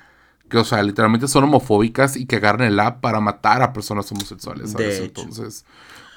[0.49, 4.11] que, o sea, literalmente son homofóbicas y que agarran el app para matar a personas
[4.11, 4.99] homosexuales, ¿sabes?
[4.99, 5.65] Entonces,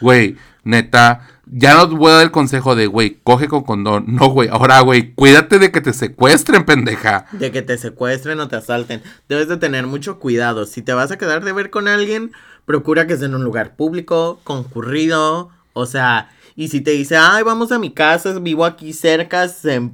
[0.00, 4.04] güey, neta, ya no voy a dar el consejo de, güey, coge con condón.
[4.08, 7.26] No, güey, ahora, güey, cuídate de que te secuestren, pendeja.
[7.32, 9.02] De que te secuestren o te asalten.
[9.28, 10.64] Debes de tener mucho cuidado.
[10.66, 12.32] Si te vas a quedar de ver con alguien,
[12.64, 17.42] procura que esté en un lugar público, concurrido, o sea y si te dice, ay,
[17.42, 19.46] vamos a mi casa, vivo aquí cerca,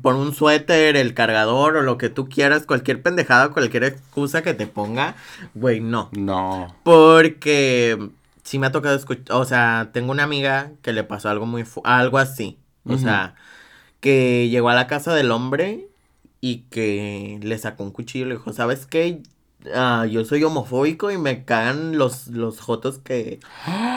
[0.02, 4.54] por un suéter, el cargador o lo que tú quieras, cualquier pendejada, cualquier excusa que
[4.54, 5.14] te ponga,
[5.54, 6.11] güey, no.
[6.12, 6.74] No.
[6.82, 8.11] Porque
[8.42, 11.64] sí me ha tocado escuchar, o sea, tengo una amiga que le pasó algo muy,
[11.84, 12.59] algo así.
[12.84, 13.34] O sea,
[14.00, 15.88] que llegó a la casa del hombre
[16.40, 19.20] y que le sacó un cuchillo y le dijo, ¿sabes qué?
[19.74, 23.40] Ah, yo soy homofóbico y me cagan los, los jotos que,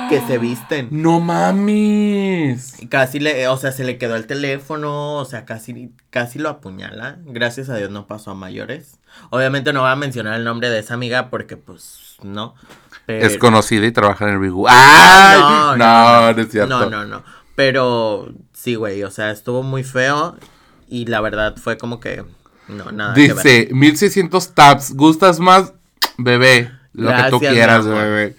[0.09, 0.89] que se visten.
[0.91, 2.77] No mames.
[2.89, 7.19] casi le, o sea, se le quedó el teléfono, o sea, casi, casi lo apuñala.
[7.25, 8.99] Gracias a Dios no pasó a mayores.
[9.29, 12.55] Obviamente no voy a mencionar el nombre de esa amiga porque, pues, no.
[13.07, 14.65] Es conocida y trabaja en el Bigu.
[14.69, 15.75] ¡Ah!
[15.77, 16.79] No, no, no, es cierto.
[16.79, 17.23] No, no, no.
[17.55, 20.35] Pero sí, güey, o sea, estuvo muy feo
[20.87, 22.23] y la verdad fue como que
[22.67, 23.13] no, nada.
[23.13, 24.93] Dice, 1600 tabs.
[24.93, 25.73] ¿Gustas más?
[26.17, 26.71] Bebé.
[26.93, 28.35] Lo que tú quieras, bebé.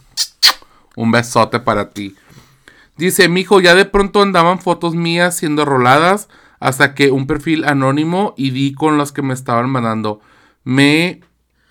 [0.96, 2.14] Un besote para ti.
[2.96, 6.28] Dice, mijo, ya de pronto andaban fotos mías siendo roladas
[6.60, 10.20] hasta que un perfil anónimo y di con los que me estaban mandando.
[10.64, 11.20] Me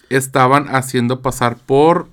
[0.10, 2.10] estaban haciendo pasar por...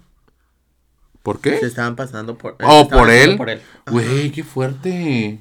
[1.23, 1.59] ¿Por qué?
[1.59, 2.57] Se estaban pasando por...
[2.63, 3.39] Oh, por él.
[3.87, 5.41] Güey, qué fuerte.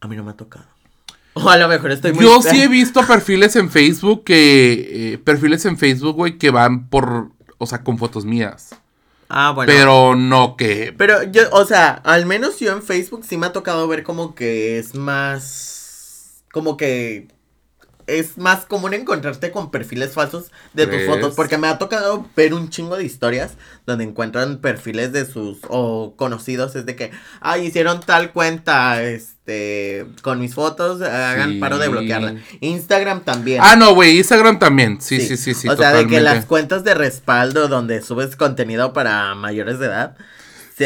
[0.00, 0.69] A mí no me ha tocado.
[1.34, 2.24] O a lo mejor estoy muy...
[2.24, 5.12] Yo sí he visto perfiles en Facebook que...
[5.14, 7.30] Eh, perfiles en Facebook, güey, que van por...
[7.58, 8.70] O sea, con fotos mías.
[9.28, 9.72] Ah, bueno.
[9.72, 10.94] Pero no que...
[10.96, 14.34] Pero yo, o sea, al menos yo en Facebook sí me ha tocado ver como
[14.34, 16.42] que es más...
[16.52, 17.28] Como que...
[18.18, 21.34] es más común encontrarte con perfiles falsos de tus fotos.
[21.34, 23.52] Porque me ha tocado ver un chingo de historias
[23.86, 26.76] donde encuentran perfiles de sus o conocidos.
[26.76, 32.36] Es de que, ay, hicieron tal cuenta, este, con mis fotos, hagan paro de bloquearla.
[32.60, 33.60] Instagram también.
[33.62, 35.00] Ah, no, güey, Instagram también.
[35.00, 35.68] Sí, sí, sí, sí.
[35.68, 40.16] o sea, de que las cuentas de respaldo donde subes contenido para mayores de edad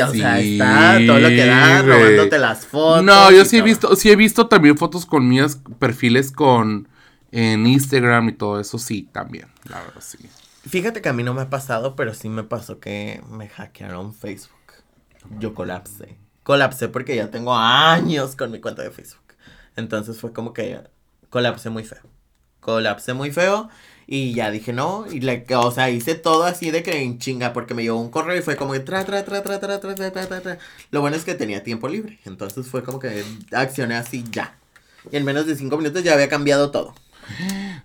[0.03, 3.05] o sea, está todo lo que da, robándote las fotos.
[3.05, 6.89] No, yo sí he visto, sí he visto también fotos con mías, perfiles con
[7.37, 10.19] en Instagram y todo eso, sí, también, la verdad, sí.
[10.69, 14.15] Fíjate que a mí no me ha pasado, pero sí me pasó que me hackearon
[14.15, 14.55] Facebook.
[15.41, 16.17] Yo colapsé.
[16.45, 19.35] Colapsé porque ya tengo años con mi cuenta de Facebook.
[19.75, 20.81] Entonces fue como que
[21.29, 22.03] colapsé muy feo.
[22.61, 23.69] Colapsé muy feo.
[24.07, 27.53] Y ya dije, no, y le, o sea, hice todo así de que en chinga,
[27.53, 29.95] porque me llegó un correo y fue como que tra, tra, tra, tra, tra, tra,
[29.95, 30.59] tra, tra, tra.
[30.93, 34.57] Lo bueno es que tenía tiempo libre, entonces fue como que accioné así ya.
[35.11, 36.95] Y en menos de cinco minutos ya había cambiado todo.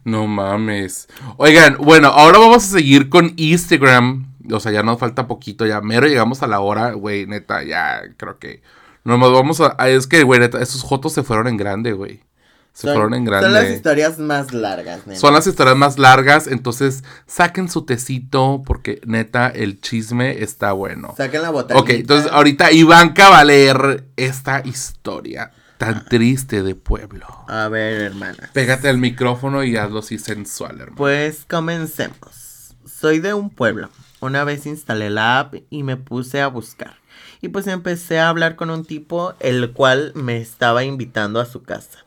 [0.03, 1.07] No mames.
[1.37, 4.33] Oigan, bueno, ahora vamos a seguir con Instagram.
[4.51, 8.01] O sea, ya nos falta poquito, ya mero llegamos a la hora, güey, neta, ya
[8.17, 8.61] creo que...
[9.03, 9.75] Nos vamos a...
[9.87, 12.21] Es que, güey, neta, esos jotos se fueron en grande, güey.
[12.73, 13.45] Se son, fueron en grande.
[13.45, 15.19] Son las historias más largas, neta.
[15.19, 21.13] Son las historias más largas, entonces saquen su tecito porque neta el chisme está bueno.
[21.17, 21.79] Saquen la botella.
[21.79, 27.25] Ok, entonces ahorita Iván va a leer esta historia tan triste de pueblo.
[27.47, 28.49] A ver, hermana.
[28.51, 30.97] Pégate al micrófono y hazlo así sensual, hermano.
[30.97, 32.75] Pues comencemos.
[32.85, 33.89] Soy de un pueblo.
[34.19, 36.97] Una vez instalé la app y me puse a buscar.
[37.39, 41.63] Y pues empecé a hablar con un tipo el cual me estaba invitando a su
[41.63, 42.05] casa.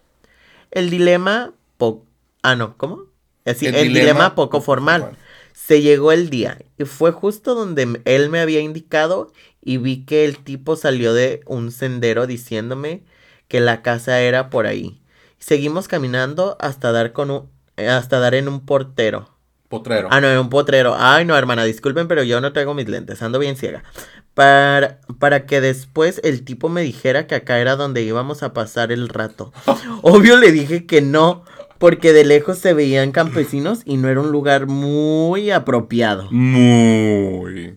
[0.71, 2.05] El dilema poco...
[2.43, 3.05] Ah, no, ¿cómo?
[3.47, 5.17] Así, el, dilema, poco formal.
[5.55, 10.27] Se llegó el día y fue justo donde él me había indicado y vi que
[10.27, 13.03] el tipo salió de un sendero diciéndome
[13.53, 15.03] que la casa era por ahí.
[15.39, 19.29] Seguimos caminando hasta dar con un, hasta dar en un portero.
[19.69, 20.09] Potrero.
[20.11, 20.97] Ah, no, en un potrero.
[20.99, 23.83] Ay, no, hermana, disculpen, pero yo no traigo mis lentes, ando bien ciega
[24.33, 28.91] para, para que después el tipo me dijera que acá era donde íbamos a pasar
[28.91, 29.53] el rato.
[30.01, 31.45] Obvio le dije que no,
[31.77, 36.31] porque de lejos se veían campesinos y no era un lugar muy apropiado.
[36.31, 37.77] Muy.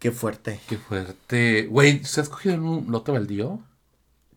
[0.00, 0.58] Qué fuerte.
[0.68, 1.68] Qué fuerte.
[1.70, 3.60] Güey, ¿se has cogido un lote baldío?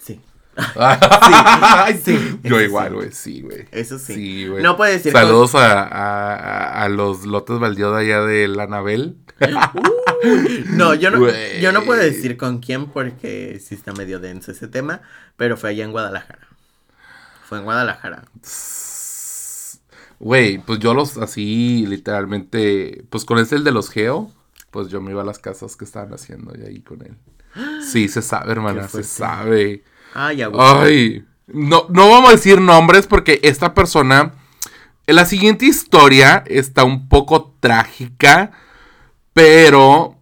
[0.03, 0.21] Sí.
[0.55, 2.39] sí, sí.
[2.43, 3.65] Yo igual, güey, sí, güey.
[3.71, 4.47] Eso sí.
[4.61, 5.11] No puede decir.
[5.11, 9.17] Saludos a, a, a, los lotes baldíos de allá de la Anabel.
[10.69, 11.27] no, yo no,
[11.59, 15.01] yo no puedo decir con quién porque sí está medio denso ese tema,
[15.37, 16.47] pero fue allá en Guadalajara.
[17.45, 18.23] Fue en Guadalajara.
[20.19, 24.31] Güey, pues yo los así literalmente, pues con ese el de los Geo,
[24.71, 27.17] pues yo me iba a las casas que estaban haciendo y ahí con él.
[27.81, 29.83] Sí, se sabe, hermana, se sabe.
[30.13, 34.33] Ay, Ay, no, no vamos a decir nombres porque esta persona,
[35.07, 38.51] la siguiente historia está un poco trágica
[39.33, 40.15] pero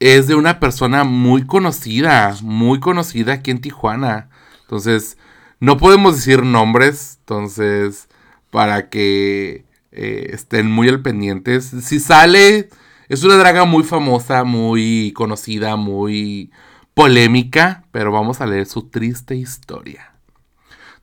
[0.00, 4.28] es de una persona muy conocida, muy conocida aquí en Tijuana.
[4.62, 5.16] Entonces,
[5.60, 8.08] no podemos decir nombres, entonces,
[8.50, 11.72] para que eh, estén muy al pendientes.
[11.82, 12.68] Si sale,
[13.08, 16.50] es una draga muy famosa, muy conocida, muy
[16.98, 20.14] polémica, pero vamos a leer su triste historia.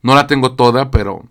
[0.02, 1.24] No la tengo toda, pero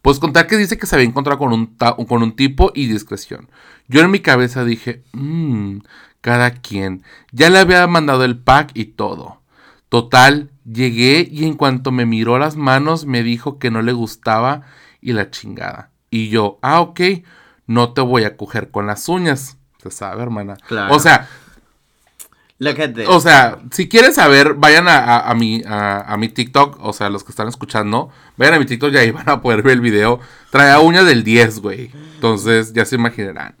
[0.00, 3.50] pues contar que dice que se había encontrado con un, con un tipo y discreción.
[3.88, 5.80] Yo en mi cabeza dije, mmm,
[6.22, 7.02] cada quien.
[7.30, 9.42] Ya le había mandado el pack y todo.
[9.90, 14.62] Total, llegué y en cuanto me miró las manos me dijo que no le gustaba
[15.02, 15.90] y la chingada.
[16.08, 17.00] Y yo, ah, ok,
[17.66, 19.58] no te voy a coger con las uñas.
[19.82, 20.56] Se sabe, hermana.
[20.68, 20.94] Claro.
[20.94, 21.28] O sea,
[23.08, 27.32] o sea, si quieren saber, vayan a, mi, a, mi TikTok, o sea, los que
[27.32, 30.20] están escuchando, vayan a mi TikTok y ahí van a poder ver el video.
[30.50, 31.90] Trae uñas del 10, güey.
[32.14, 33.56] Entonces, ya se imaginarán.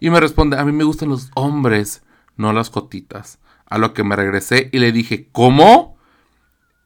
[0.00, 2.02] Y me responde, a mí me gustan los hombres,
[2.36, 3.38] no las cotitas.
[3.66, 5.98] A lo que me regresé y le dije, ¿cómo?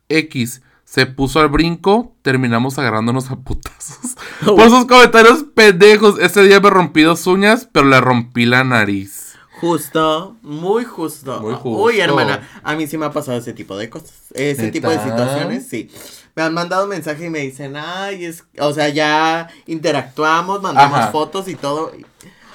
[0.08, 0.62] X.
[0.84, 4.16] Se puso al brinco, terminamos agarrándonos a putazos.
[4.44, 6.18] Por sus comentarios pendejos.
[6.18, 9.31] Ese día me rompí dos uñas, pero le rompí la nariz.
[9.62, 11.40] Justo, muy justo.
[11.40, 11.68] Muy justo.
[11.68, 14.12] Uy, hermana, a mí sí me ha pasado ese tipo de cosas.
[14.34, 15.88] Ese tipo de situaciones, sí.
[16.34, 21.46] Me han mandado mensaje y me dicen, ay, es, o sea, ya interactuamos, mandamos fotos
[21.46, 21.92] y todo.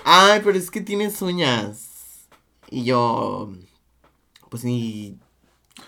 [0.04, 2.28] Ay, pero es que tienes uñas.
[2.70, 3.54] Y yo,
[4.50, 5.18] pues ni...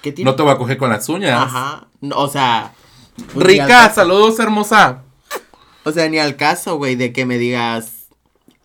[0.02, 0.32] ¿Qué tiene?
[0.32, 1.38] No te voy a coger con las uñas.
[1.38, 1.90] Ajá.
[2.16, 2.72] o sea...
[3.34, 5.04] Pues, Rica, saludos, hermosa.
[5.84, 8.08] O sea, ni al caso, güey, de que me digas,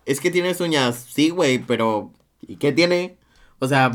[0.05, 1.05] es que tienes uñas.
[1.09, 2.13] Sí, güey, pero
[2.47, 3.17] ¿Y qué tiene?
[3.59, 3.91] O sea,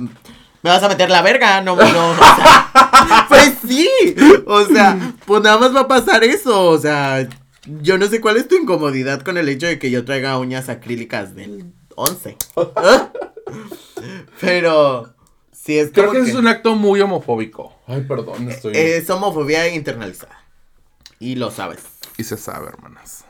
[0.63, 2.11] me vas a meter la verga, no, no.
[2.11, 3.89] O sea, pues sí.
[4.47, 6.69] O sea, pues nada más va a pasar eso.
[6.69, 7.29] O sea,
[7.81, 10.69] yo no sé cuál es tu incomodidad con el hecho de que yo traiga uñas
[10.69, 12.37] acrílicas del 11.
[14.41, 15.15] Pero
[15.53, 17.75] sí es Creo que, es un acto muy homofóbico.
[17.87, 18.73] Ay, perdón, estoy.
[18.75, 20.45] Es homofobia internalizada.
[21.19, 21.85] Y lo sabes.
[22.19, 23.25] Y se sabe, hermanas.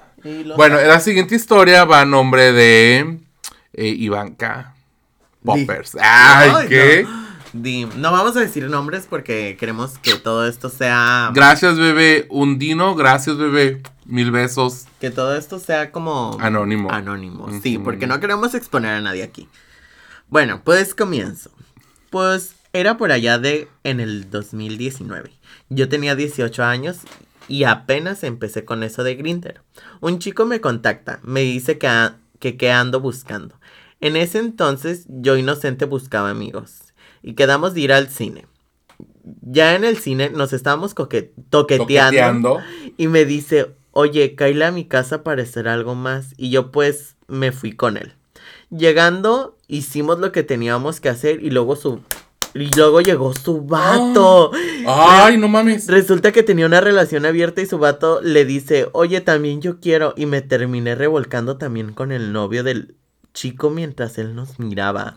[0.56, 3.18] bueno, la siguiente historia va a nombre de
[3.72, 4.74] eh, Ivanka
[5.44, 5.96] Poppers.
[6.00, 7.06] Ay, ¿qué?
[7.52, 8.12] No.
[8.12, 11.30] vamos a decir nombres porque queremos que todo esto sea.
[11.34, 12.26] Gracias, bebé.
[12.30, 13.82] Undino, gracias, bebé.
[14.04, 14.86] Mil besos.
[15.00, 16.36] Que todo esto sea como.
[16.40, 16.90] Anónimo.
[16.90, 19.48] Anónimo, sí, porque no queremos exponer a nadie aquí.
[20.28, 21.50] Bueno, pues comienzo.
[22.10, 25.32] Pues era por allá de en el 2019.
[25.70, 26.98] Yo tenía 18 años
[27.48, 29.60] y apenas empecé con eso de Grinder.
[30.00, 33.59] Un chico me contacta, me dice que, que qué ando buscando.
[34.00, 38.46] En ese entonces yo inocente buscaba amigos y quedamos de ir al cine.
[39.42, 40.94] Ya en el cine nos estábamos
[41.50, 42.58] toqueteando,
[42.96, 47.16] y me dice, oye, caíle a mi casa para hacer algo más y yo pues
[47.28, 48.14] me fui con él.
[48.70, 52.00] Llegando hicimos lo que teníamos que hacer y luego su
[52.54, 54.50] y luego llegó su vato.
[54.86, 55.86] Ay, no mames.
[55.86, 60.14] Resulta que tenía una relación abierta y su vato le dice, oye, también yo quiero.
[60.16, 62.96] Y me terminé revolcando también con el novio del
[63.32, 65.16] chico mientras él nos miraba.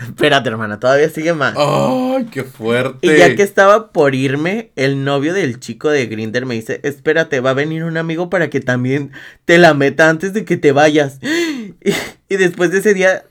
[0.00, 1.54] Espérate, hermana, todavía sigue más.
[1.56, 3.06] ¡Ay, qué fuerte!
[3.06, 7.40] Y ya que estaba por irme, el novio del chico de Grinder me dice: Espérate,
[7.40, 9.12] va a venir un amigo para que también
[9.44, 11.18] te la meta antes de que te vayas.
[12.28, 13.24] Y, después de ese día,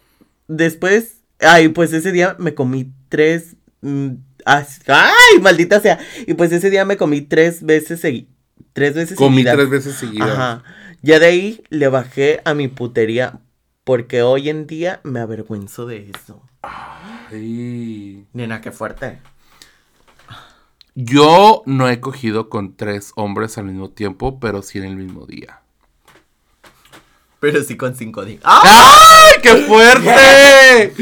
[0.47, 3.55] después, ay, pues ese día me comí tres.
[3.81, 4.09] Mm,
[4.45, 5.97] ¡Ay, maldita sea!
[6.27, 8.29] Y pues ese día me comí tres veces seguidas.
[8.73, 10.29] Tres veces Comí tres veces seguidas.
[10.29, 10.63] Ajá.
[11.01, 13.39] Ya de ahí le bajé a mi putería
[13.83, 16.41] porque hoy en día me avergüenzo de eso.
[16.61, 18.25] Ay.
[18.33, 19.19] Nena, qué fuerte.
[20.93, 25.25] Yo no he cogido con tres hombres al mismo tiempo, pero sí en el mismo
[25.25, 25.61] día.
[27.39, 28.41] Pero sí con cinco días.
[28.43, 30.93] ¡Ay, qué fuerte!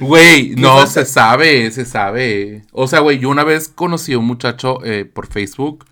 [0.00, 2.64] Güey, no, se sabe, se sabe.
[2.72, 5.84] O sea, güey, yo una vez conocí a un muchacho eh, por Facebook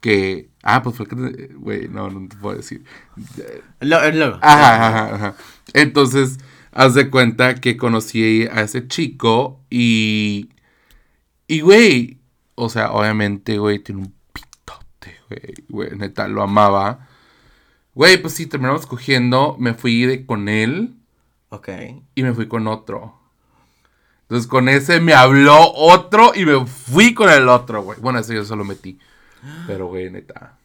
[0.00, 0.48] que...
[0.62, 1.14] Ah, pues fue que...
[1.56, 2.84] Güey, no, no te puedo decir.
[3.80, 4.38] Lo, lo.
[4.40, 5.34] Ajá, ajá, ajá.
[5.72, 6.38] Entonces,
[6.72, 10.50] haz de cuenta que conocí a ese chico y...
[11.46, 12.20] Y, güey,
[12.54, 17.06] o sea, obviamente, güey, tiene un pitote, güey, güey, neta, lo amaba.
[17.94, 20.96] Güey, pues sí, terminamos cogiendo, me fui de, con él.
[21.50, 21.68] Ok.
[22.14, 23.20] Y me fui con otro.
[24.22, 28.00] Entonces con ese me habló otro y me fui con el otro, güey.
[28.00, 28.98] Bueno, eso yo solo metí.
[29.66, 30.58] Pero, güey, neta.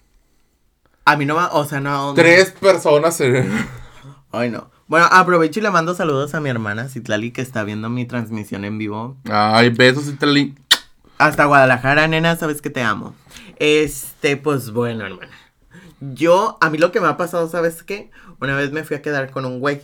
[1.04, 2.14] A mí no va, o sea, no.
[2.14, 3.52] Tres personas en...
[4.32, 4.72] Ay, no.
[4.90, 8.66] Bueno, aprovecho y le mando saludos a mi hermana Citlali que está viendo mi transmisión
[8.66, 9.18] en vivo.
[9.30, 10.56] Ay, besos Citlali.
[11.20, 13.14] Hasta Guadalajara, nena, sabes que te amo.
[13.58, 15.30] Este, pues bueno, hermana.
[16.00, 18.10] Yo, a mí lo que me ha pasado, ¿sabes qué?
[18.42, 19.82] Una vez me fui a quedar con un güey.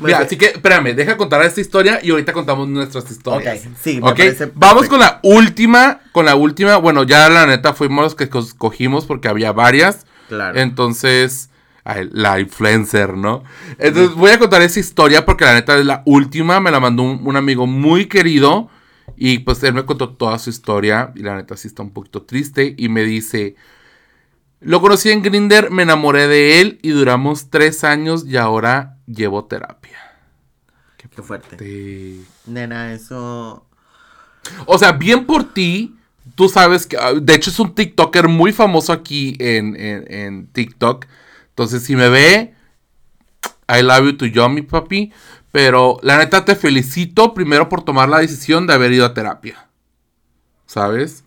[0.00, 3.66] Mira, así que, espérame, deja contar esta historia y ahorita contamos nuestras historias.
[3.66, 6.76] Ok, sí, me Vamos con la última, con la última.
[6.76, 10.06] Bueno, ya la neta fuimos los que cogimos porque había varias.
[10.28, 10.60] Claro.
[10.60, 11.50] Entonces,
[11.84, 13.42] la influencer, ¿no?
[13.78, 17.02] Entonces voy a contar esa historia porque la neta es la última, me la mandó
[17.02, 18.70] un, amigo muy querido
[19.16, 22.22] y pues él me contó toda su historia y la neta sí está un poquito
[22.22, 23.56] triste y me dice,
[24.60, 29.44] lo conocí en Grinder, me enamoré de él y duramos tres años y ahora llevo
[29.44, 29.98] terapia.
[30.96, 32.20] Qué, fuerte.
[32.46, 33.66] Nena, eso...
[34.66, 35.96] O sea, bien por ti.
[36.36, 40.46] Tú sabes que, ah, de hecho es un TikToker muy famoso aquí en, en, en
[40.46, 41.06] TikTok
[41.52, 42.54] entonces, si me ve,
[43.68, 45.12] I love you to you, mi papi.
[45.50, 49.68] Pero la neta te felicito primero por tomar la decisión de haber ido a terapia.
[50.66, 51.24] ¿Sabes?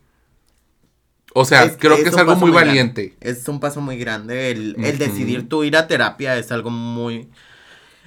[1.36, 3.16] O sea, creo que es algo muy, valiente.
[3.22, 4.50] Es un paso muy grande.
[4.50, 7.30] El, decidir tú ir a terapia es algo muy.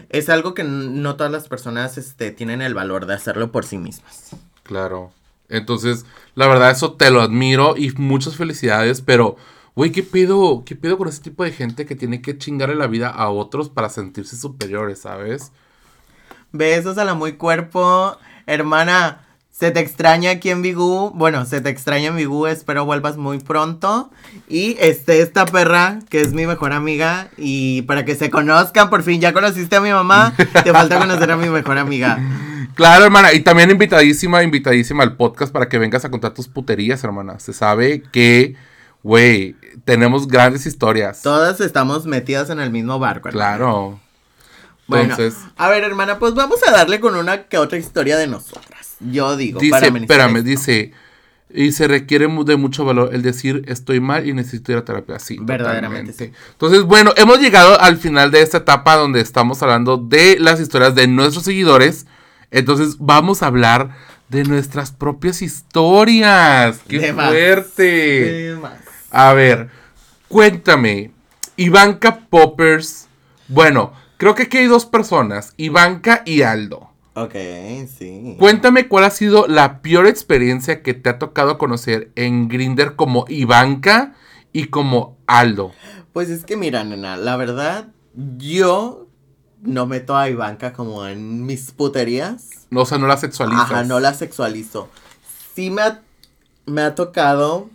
[0.09, 3.79] Es algo que no todas las personas este, tienen el valor de hacerlo por sí
[3.79, 4.31] mismas.
[4.65, 5.13] Claro.
[5.49, 6.05] Entonces,
[6.35, 9.37] la verdad, eso te lo admiro y muchas felicidades, pero
[9.79, 10.65] Güey, ¿qué pedo?
[10.67, 13.69] ¿Qué pedo con ese tipo de gente que tiene que chingarle la vida a otros
[13.69, 15.53] para sentirse superiores, ¿sabes?
[16.51, 18.19] Besos a la muy cuerpo.
[18.47, 19.21] Hermana,
[19.53, 21.13] se te extraña aquí en Bigú.
[21.15, 22.49] Bueno, se te extraña en Bigú.
[22.49, 24.11] Espero vuelvas muy pronto.
[24.49, 27.29] Y este, esta perra, que es mi mejor amiga.
[27.37, 30.35] Y para que se conozcan, por fin, ya conociste a mi mamá.
[30.65, 32.19] Te falta conocer a mi mejor amiga.
[32.75, 33.33] Claro, hermana.
[33.33, 37.39] Y también invitadísima, invitadísima al podcast para que vengas a contar tus puterías, hermana.
[37.39, 38.57] Se sabe que
[39.03, 41.23] Güey, tenemos grandes historias.
[41.23, 43.31] Todas estamos metidas en el mismo barco.
[43.31, 44.01] Claro.
[44.87, 45.17] Bueno,
[45.57, 48.97] a ver, hermana, pues vamos a darle con una que otra historia de nosotras.
[49.01, 50.93] Yo digo, dice, espérame, dice,
[51.51, 55.19] Y se requiere de mucho valor el decir estoy mal y necesito ir a terapia.
[55.19, 56.13] Sí, verdaderamente.
[56.13, 56.33] Sí.
[56.53, 60.95] Entonces, bueno, hemos llegado al final de esta etapa donde estamos hablando de las historias
[60.95, 62.07] de nuestros seguidores.
[62.51, 63.91] Entonces, vamos a hablar
[64.31, 66.81] de nuestras propias historias.
[66.89, 68.57] ¡Qué fuerte!
[69.11, 69.71] A ver,
[70.29, 71.13] cuéntame.
[71.57, 73.09] Ivanka Poppers.
[73.49, 76.91] Bueno, creo que aquí hay dos personas, Ivanka y Aldo.
[77.15, 77.35] Ok,
[77.99, 78.37] sí.
[78.39, 83.25] Cuéntame cuál ha sido la peor experiencia que te ha tocado conocer en Grinder como
[83.29, 84.15] Ivanka
[84.53, 85.73] y como Aldo.
[86.13, 89.09] Pues es que mira, nena, la verdad, yo
[89.63, 92.67] no meto a Ivanka como en mis puterías.
[92.73, 93.63] O sea, no la sexualizo.
[93.63, 94.89] Ajá, no la sexualizo.
[95.55, 96.03] Sí me ha,
[96.67, 97.69] me ha tocado,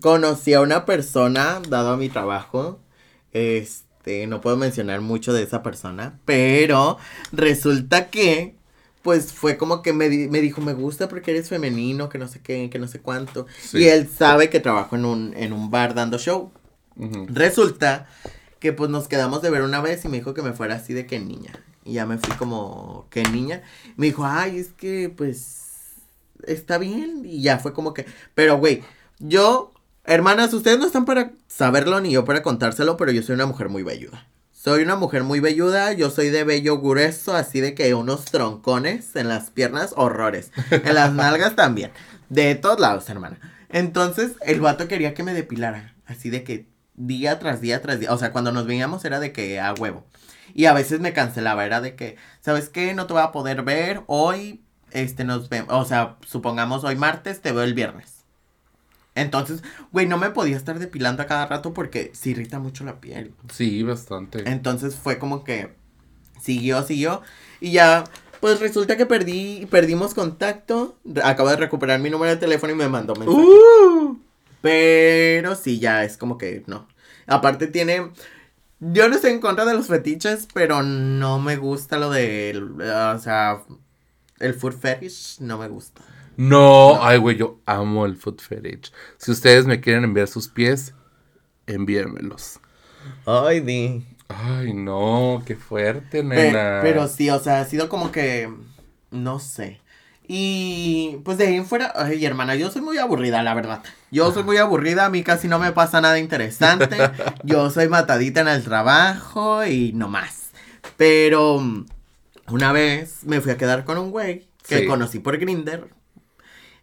[0.00, 2.80] conocí a una persona, dado a mi trabajo,
[3.32, 6.98] este, no puedo mencionar mucho de esa persona, pero
[7.32, 8.56] resulta que
[9.02, 12.40] pues fue como que me, me, dijo, me gusta porque eres femenino, que no sé
[12.40, 13.46] qué, que no sé cuánto.
[13.72, 16.52] Y él sabe que trabajo en un, en un bar dando show.
[17.28, 18.06] Resulta
[18.58, 20.92] que pues nos quedamos de ver una vez y me dijo que me fuera así
[20.92, 21.52] de que niña.
[21.84, 23.62] Y ya me fui como que niña.
[23.96, 25.94] Me dijo, ay, es que pues
[26.46, 27.22] está bien.
[27.24, 28.82] Y ya fue como que, pero güey,
[29.20, 29.72] yo,
[30.08, 33.68] hermanas, ustedes no están para saberlo ni yo para contárselo, pero yo soy una mujer
[33.68, 34.26] muy belluda.
[34.52, 39.14] Soy una mujer muy velluda, yo soy de bello grueso, así de que unos troncones
[39.14, 40.50] en las piernas, horrores.
[40.70, 41.92] En las nalgas también.
[42.28, 43.38] De todos lados, hermana.
[43.68, 45.94] Entonces, el vato quería que me depilara.
[46.06, 48.12] Así de que día tras día tras día.
[48.12, 50.04] O sea, cuando nos veíamos era de que a huevo.
[50.54, 52.94] Y a veces me cancelaba, era de que, ¿sabes qué?
[52.94, 54.64] No te voy a poder ver hoy.
[54.90, 55.72] Este nos vemos.
[55.72, 58.17] O sea, supongamos hoy martes, te veo el viernes.
[59.20, 59.62] Entonces,
[59.92, 63.34] güey, no me podía estar depilando a cada rato porque se irrita mucho la piel.
[63.52, 64.48] Sí, bastante.
[64.48, 65.74] Entonces fue como que
[66.40, 67.22] siguió, siguió.
[67.60, 68.04] Y ya,
[68.40, 70.96] pues resulta que perdí, perdimos contacto.
[71.24, 73.38] Acabo de recuperar mi número de teléfono y me mandó mensaje.
[73.38, 74.18] Uh.
[74.60, 76.88] Pero sí, ya es como que no.
[77.26, 78.10] Aparte tiene.
[78.80, 82.60] Yo no estoy en contra de los fetiches, pero no me gusta lo de.
[83.14, 83.62] O sea,
[84.38, 86.02] el food fetish no me gusta.
[86.38, 88.92] No, ay, güey, yo amo el foot fetish.
[89.16, 90.94] Si ustedes me quieren enviar sus pies,
[91.66, 92.60] envíenmelos.
[93.26, 94.06] Ay, di.
[94.28, 96.78] Ay, no, qué fuerte, nena.
[96.80, 98.48] Pero, sí, o sea, ha sido como que.
[99.10, 99.80] No sé.
[100.28, 103.82] Y pues de ahí en fuera, ay, hermana, yo soy muy aburrida, la verdad.
[104.12, 106.98] Yo soy muy aburrida, a mí casi no me pasa nada interesante.
[107.42, 110.50] yo soy matadita en el trabajo y no más.
[110.96, 111.60] Pero
[112.48, 115.97] una vez me fui a quedar con un güey que conocí por Grinder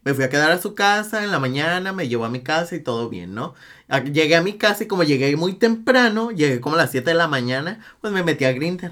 [0.06, 2.76] me fui a quedar a su casa en la mañana, me llevó a mi casa
[2.76, 3.56] y todo bien, ¿no?
[4.14, 7.16] Llegué a mi casa y como llegué muy temprano, llegué como a las 7 de
[7.16, 8.92] la mañana, pues me metí a Grindr.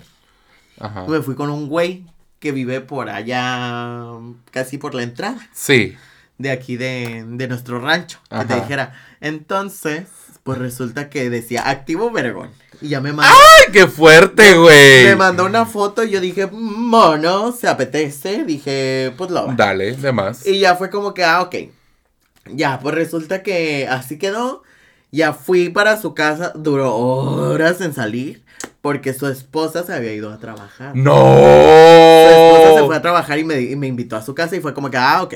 [0.79, 1.05] Ajá.
[1.07, 2.03] Me fui con un güey
[2.39, 4.05] que vive por allá,
[4.49, 5.47] casi por la entrada.
[5.53, 5.95] Sí.
[6.39, 8.93] De aquí de, de nuestro rancho, que te dijera.
[9.21, 10.07] Entonces,
[10.43, 12.51] pues resulta que decía activo vergón.
[12.81, 13.33] Y ya me mandó.
[13.33, 15.05] ¡Ay, qué fuerte, güey!
[15.05, 18.43] Me mandó una foto y yo dije, mono, se apetece.
[18.43, 19.47] Dije, pues lo.
[19.55, 20.45] Dale, de más.
[20.45, 21.55] Y ya fue como que, ah, ok.
[22.51, 24.63] Ya, pues resulta que así quedó.
[25.11, 28.43] Ya fui para su casa, duró horas en salir.
[28.81, 30.93] Porque su esposa se había ido a trabajar.
[30.93, 31.15] ¡No!
[31.15, 34.59] Su esposa se fue a trabajar y me, y me invitó a su casa y
[34.59, 35.35] fue como que, ah, ok.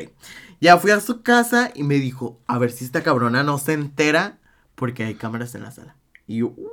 [0.59, 3.71] Ya fui a su casa y me dijo, a ver si esta cabrona no se
[3.71, 4.39] entera
[4.77, 5.95] porque hay cámaras en la sala.
[6.27, 6.69] Y yo, uh".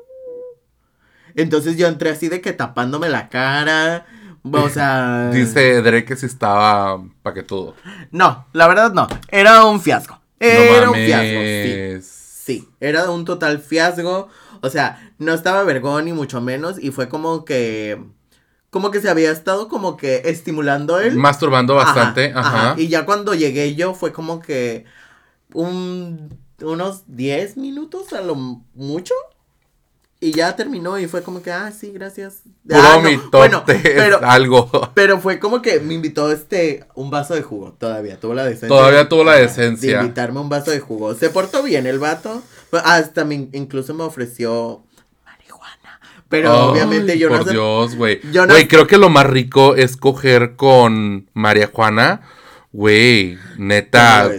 [1.34, 4.06] Entonces yo entré así de que tapándome la cara.
[4.42, 5.30] O sea.
[5.32, 7.02] Dice Drake que si estaba
[7.46, 7.74] todo.
[8.10, 9.08] No, la verdad no.
[9.28, 10.20] Era un fiasco.
[10.38, 12.02] Era un fiasco.
[12.02, 12.02] Sí.
[12.44, 12.68] Sí.
[12.78, 14.28] Era un total fiasco.
[14.60, 16.78] O sea, no estaba vergón ni mucho menos.
[16.78, 17.98] Y fue como que.
[18.68, 21.16] Como que se había estado como que estimulando él.
[21.16, 22.32] Masturbando bastante.
[22.34, 22.74] ajá.
[22.76, 24.84] Y ya cuando llegué yo fue como que.
[25.52, 28.34] Un unos 10 minutos a lo
[28.74, 29.14] mucho.
[30.20, 32.44] Y ya terminó y fue como que, ah, sí, gracias.
[32.72, 32.98] Ah,
[33.30, 34.70] bueno, pero, algo.
[34.94, 38.68] Pero fue como que me invitó este, un vaso de jugo, todavía, tuvo la decencia.
[38.68, 39.98] Todavía tuvo la decencia.
[39.98, 41.14] De invitarme un vaso de jugo.
[41.14, 42.42] Se portó bien el vato.
[42.72, 44.84] Hasta me, incluso me ofreció
[45.26, 46.00] marihuana.
[46.30, 48.20] Pero obviamente yo no Por Dios, güey.
[48.22, 52.22] Güey, creo que lo más rico es coger con María Juana.
[52.72, 54.24] Güey, neta.
[54.24, 54.30] No,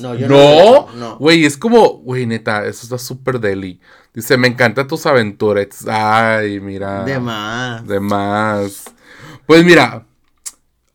[0.00, 0.88] yo no.
[0.94, 3.80] No, güey, es como, güey, neta, eso está súper deli.
[4.14, 5.86] Dice, me encantan tus aventuras.
[5.86, 7.04] Ay, mira.
[7.04, 7.86] De más.
[7.86, 8.84] De más.
[9.46, 10.06] Pues mira,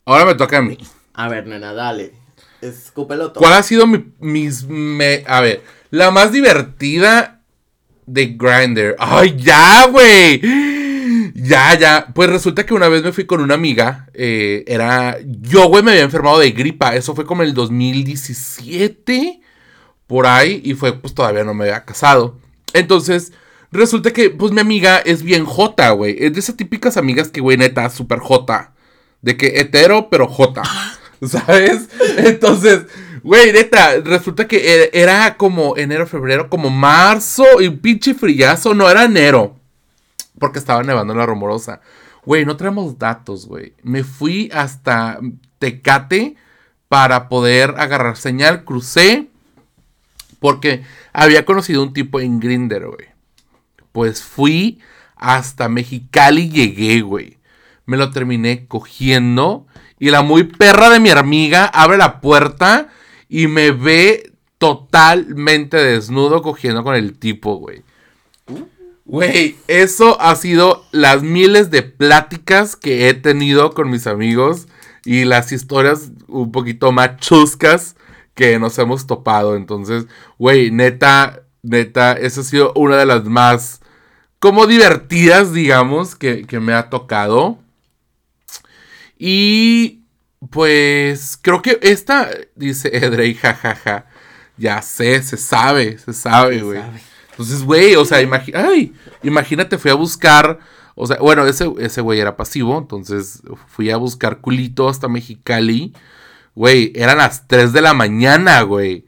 [0.06, 0.78] ahora me toca a mí.
[1.14, 2.14] A ver, nena, dale.
[2.62, 3.42] Escúpelo todo.
[3.42, 7.42] ¿Cuál ha sido mi, mis, me, a ver, la más divertida
[8.06, 8.96] de Grindr?
[9.00, 10.42] Ay, ya, güey.
[11.34, 12.08] Ya, ya.
[12.14, 14.08] Pues resulta que una vez me fui con una amiga.
[14.14, 15.18] Eh, era.
[15.24, 16.96] Yo, güey, me había enfermado de gripa.
[16.96, 19.42] Eso fue como el 2017.
[20.08, 20.62] Por ahí.
[20.64, 22.38] Y fue, pues todavía no me había casado.
[22.74, 23.34] Entonces,
[23.72, 26.16] resulta que, pues mi amiga es bien jota, güey.
[26.20, 28.74] Es de esas típicas amigas que, güey, neta, súper jota.
[29.22, 30.64] De que hetero, pero jota.
[31.28, 31.88] ¿Sabes?
[32.18, 32.86] Entonces,
[33.24, 38.74] güey, neta, resulta que e, era como enero, febrero, como marzo y un pinche frillazo.
[38.74, 39.61] No, era enero.
[40.40, 41.82] Porque estaba nevando en la rumorosa.
[42.26, 43.74] Güey, no tenemos datos, güey.
[43.84, 45.20] Me fui hasta
[45.60, 46.36] Tecate
[46.88, 48.64] para poder agarrar señal.
[48.64, 49.30] Crucé.
[50.40, 53.08] Porque había conocido un tipo en Grinder, güey.
[53.92, 54.80] Pues fui
[55.16, 57.38] hasta Mexicali y llegué, güey.
[57.86, 59.68] Me lo terminé cogiendo.
[60.00, 62.90] Y la muy perra de mi amiga abre la puerta
[63.30, 67.84] y me ve totalmente desnudo cogiendo con el tipo, güey.
[69.12, 74.70] Güey, eso ha sido las miles de pláticas que he tenido con mis amigos
[75.04, 77.98] y las historias un poquito más chuscas
[78.36, 79.58] que nos hemos topado.
[79.58, 80.06] Entonces,
[80.40, 83.82] güey, neta, neta, esa ha sido una de las más
[84.40, 87.60] como divertidas, digamos, que, me ha tocado.
[89.20, 90.06] Y
[90.52, 94.06] pues creo que esta, dice Edrey, jajaja.
[94.56, 96.82] Ya sé, se sabe, se sabe, güey.
[97.42, 98.20] Entonces, güey, o sea,
[98.54, 100.60] ay, imagínate, fui a buscar,
[100.94, 105.92] o sea, bueno, ese, ese güey era pasivo, entonces fui a buscar culito hasta Mexicali.
[106.54, 109.06] Güey, eran las 3 de la mañana, güey.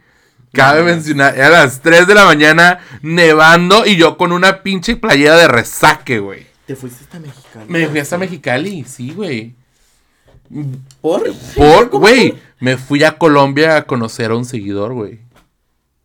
[0.52, 5.38] Cabe mencionar, eran las 3 de la mañana nevando y yo con una pinche playera
[5.38, 6.48] de resaque, güey.
[6.66, 7.66] ¿Te fuiste hasta Mexicali?
[7.70, 9.54] Me fui hasta Mexicali, sí, güey.
[11.02, 11.32] ¿Por?
[11.56, 15.20] Por, güey, me fui a Colombia a conocer a un seguidor, güey.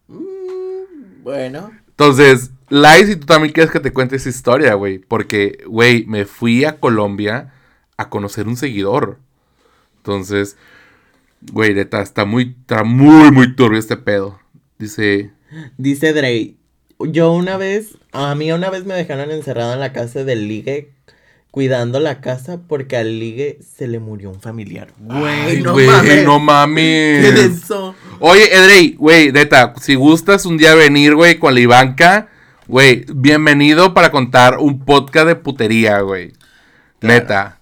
[0.08, 1.70] Mm, bueno.
[1.98, 5.00] Entonces, Lai, si tú también quieres que te cuente esa historia, güey.
[5.00, 7.52] Porque, güey, me fui a Colombia
[7.96, 9.18] a conocer un seguidor.
[9.96, 10.56] Entonces,
[11.50, 14.38] güey, neta, está muy, está muy, muy turbio este pedo.
[14.78, 15.32] Dice.
[15.76, 16.54] Dice Dre.
[17.00, 20.92] Yo una vez, a mí una vez me dejaron encerrado en la casa del ligue
[21.50, 24.88] cuidando la casa porque al ligue se le murió un familiar.
[24.98, 26.24] Güey, no, mames.
[26.24, 27.22] no mames.
[27.22, 27.94] ¿Qué es eso?
[28.20, 32.28] Oye, Edrey, güey, neta, si gustas un día venir, güey, con la Ivanka,
[32.66, 36.32] güey, bienvenido para contar un podcast de putería, güey.
[37.00, 37.58] Neta.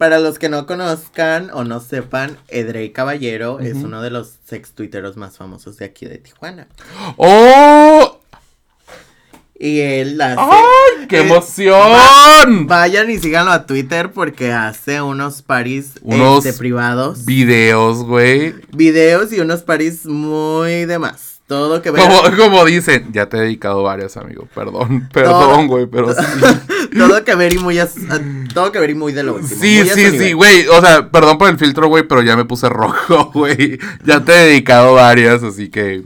[0.00, 4.72] Para los que no conozcan o no sepan, Edrey Caballero es uno de los sex
[4.72, 6.68] tuiteros más famosos de aquí de Tijuana.
[7.18, 8.09] ¡Oh!
[9.62, 10.40] Y él hace.
[10.40, 12.66] ¡Ay, qué emoción!
[12.66, 17.26] vayan y síganlo a Twitter porque hace unos paris unos este, privados.
[17.26, 18.54] Videos, güey.
[18.72, 21.42] Videos y unos paris muy de más.
[21.46, 22.00] Todo que ver.
[22.00, 24.48] Como, como, dicen, ya te he dedicado varias, amigo.
[24.54, 26.22] Perdón, perdón, güey, pero sí.
[26.96, 27.78] todo que ver y muy.
[28.54, 29.60] Todo que ver y muy de lo último.
[29.60, 30.68] Sí, sí, sí, güey.
[30.68, 33.78] O sea, perdón por el filtro, güey, pero ya me puse rojo, güey.
[34.04, 36.02] Ya te he dedicado varias, así que.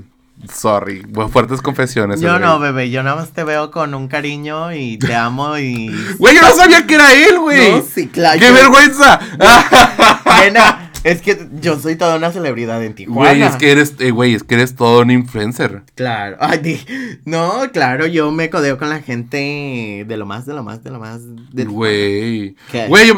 [0.53, 2.21] Sorry, fuertes confesiones.
[2.21, 5.95] Yo no, bebé, yo nada más te veo con un cariño y te amo y...
[6.19, 7.73] Güey, yo no sabía que era él, güey.
[7.73, 8.39] No, sí, claro.
[8.41, 9.21] ¡Qué vergüenza!
[10.41, 13.31] Nena, es que yo soy toda una celebridad en Tijuana.
[13.31, 15.83] Güey, es que eres, eh, güey, es que eres todo un influencer.
[15.95, 16.37] Claro.
[16.41, 16.85] Ay,
[17.25, 20.91] no, claro, yo me codeo con la gente de lo más, de lo más, de
[20.91, 21.21] lo más.
[21.53, 22.57] Güey.
[22.89, 23.15] Güey, yo...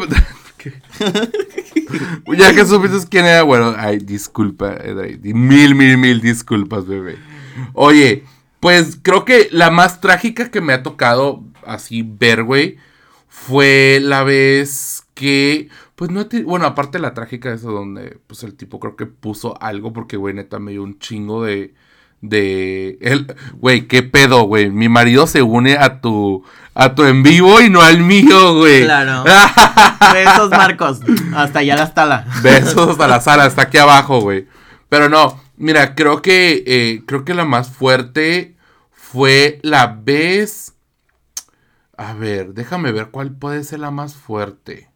[2.37, 4.77] ya que supiste quién era, bueno, ay, disculpa,
[5.23, 7.17] Mil, mil, mil disculpas, bebé.
[7.73, 8.23] Oye,
[8.59, 12.77] pues creo que la más trágica que me ha tocado así ver, güey,
[13.27, 18.79] fue la vez que, pues no, bueno, aparte la trágica esa donde, pues el tipo
[18.79, 21.73] creo que puso algo porque, güey, neta me dio un chingo de,
[22.21, 24.69] de él, güey, qué pedo, güey.
[24.69, 26.43] Mi marido se une a tu
[26.73, 28.83] a tu en vivo y no al mío, güey.
[28.83, 29.23] Claro.
[30.13, 30.99] Besos, Marcos.
[31.35, 32.25] Hasta allá la sala.
[32.41, 34.47] Besos hasta la sala, hasta aquí abajo, güey.
[34.89, 38.55] Pero no, mira, creo que eh, creo que la más fuerte
[38.91, 40.77] fue la vez
[41.97, 44.87] a ver, déjame ver cuál puede ser la más fuerte.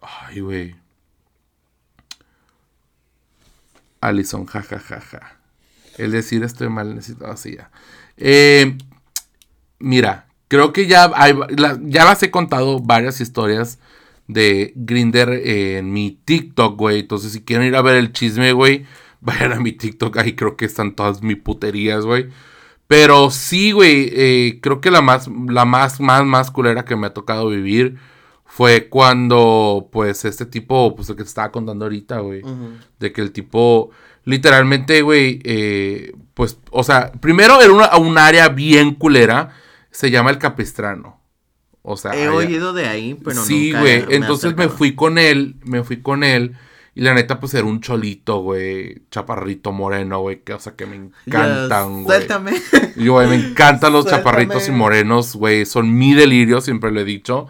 [0.00, 0.76] Ay, güey.
[4.00, 5.36] Alison, jajajaja.
[5.98, 7.70] El decir estoy mal necesitado así ya.
[8.16, 8.76] Eh,
[9.78, 11.10] mira, creo que ya,
[11.82, 13.78] ya las he contado varias historias
[14.26, 17.00] de Grinder en mi TikTok, güey.
[17.00, 18.86] Entonces, si quieren ir a ver el chisme, güey,
[19.20, 20.16] vayan a mi TikTok.
[20.18, 22.28] Ahí creo que están todas mis puterías, güey.
[22.86, 27.06] Pero sí, güey, eh, creo que la más, la más, más, más culera que me
[27.06, 27.98] ha tocado vivir
[28.50, 32.42] fue cuando, pues, este tipo, pues, el que te estaba contando ahorita, güey.
[32.98, 33.90] De que el tipo,
[34.24, 39.54] literalmente, güey, eh, pues, o sea, primero era una, un área bien culera,
[39.92, 41.20] se llama el Capistrano.
[41.82, 44.04] O sea, he oído de ahí, pero Sí, güey.
[44.10, 46.56] Entonces me fui con él, me fui con él.
[46.96, 49.04] Y la neta, pues era un cholito, güey.
[49.12, 50.42] Chaparrito moreno, güey.
[50.42, 52.18] Que, o sea, que me encantan, güey.
[52.18, 52.52] Suéltame.
[52.96, 55.64] Y, güey, me encantan los chaparritos y morenos, güey.
[55.66, 57.46] Son mi delirio, siempre lo he dicho.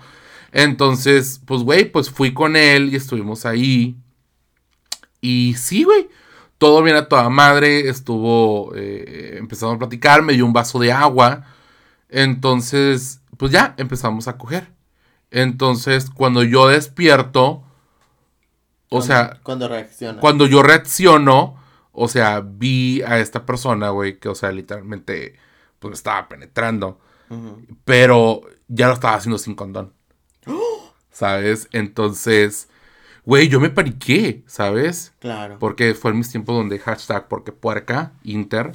[0.52, 3.96] Entonces, pues, güey, pues fui con él y estuvimos ahí.
[5.20, 6.08] Y sí, güey.
[6.58, 7.88] Todo bien a toda madre.
[7.88, 10.22] Estuvo eh, empezando a platicar.
[10.22, 11.46] Me dio un vaso de agua.
[12.08, 14.72] Entonces, pues ya empezamos a coger.
[15.30, 17.64] Entonces, cuando yo despierto
[18.90, 19.40] o sea.
[19.42, 20.20] Cuando reacciona.
[20.20, 21.56] Cuando yo reacciono,
[21.92, 25.36] o sea, vi a esta persona, güey, que, o sea, literalmente,
[25.78, 27.00] pues estaba penetrando.
[27.84, 29.94] Pero ya lo estaba haciendo sin condón.
[31.10, 31.68] ¿Sabes?
[31.72, 32.68] Entonces,
[33.24, 35.12] güey, yo me paniqué, ¿sabes?
[35.18, 35.58] Claro.
[35.58, 38.72] Porque fue en mis tiempos donde hashtag porque puerca, inter.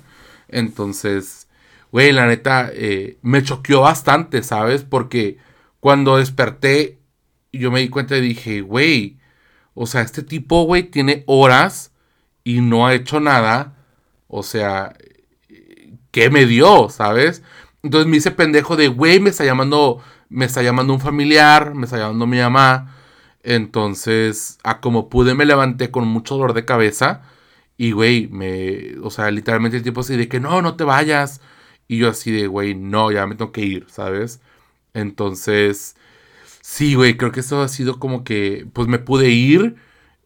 [0.47, 1.47] Entonces,
[1.91, 4.83] güey, la neta, eh, me choqueó bastante, ¿sabes?
[4.83, 5.37] Porque
[5.79, 6.99] cuando desperté,
[7.51, 9.17] yo me di cuenta y dije, güey,
[9.73, 11.91] o sea, este tipo, güey, tiene horas
[12.43, 13.75] y no ha hecho nada.
[14.27, 14.95] O sea,
[16.11, 16.89] ¿qué me dio?
[16.89, 17.43] ¿Sabes?
[17.83, 21.85] Entonces me hice pendejo de, güey, me está llamando, me está llamando un familiar, me
[21.85, 22.95] está llamando mi mamá.
[23.43, 27.23] Entonces, a como pude, me levanté con mucho dolor de cabeza.
[27.77, 31.41] Y, güey, me, o sea, literalmente el tipo así de que, no, no te vayas.
[31.87, 34.41] Y yo así de, güey, no, ya me tengo que ir, ¿sabes?
[34.93, 35.95] Entonces,
[36.67, 39.75] Sí, güey, creo que eso ha sido como que, pues me pude ir.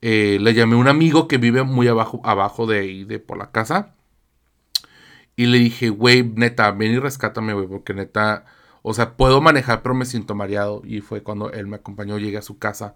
[0.02, 3.38] Eh, le llamé a un amigo que vive muy abajo, abajo de ahí, de por
[3.38, 3.94] la casa.
[5.36, 8.46] Y le dije, güey, neta, ven y rescátame, güey, porque neta,
[8.82, 10.82] o sea, puedo manejar, pero me siento mareado.
[10.86, 12.96] Y fue cuando él me acompañó, llegué a su casa.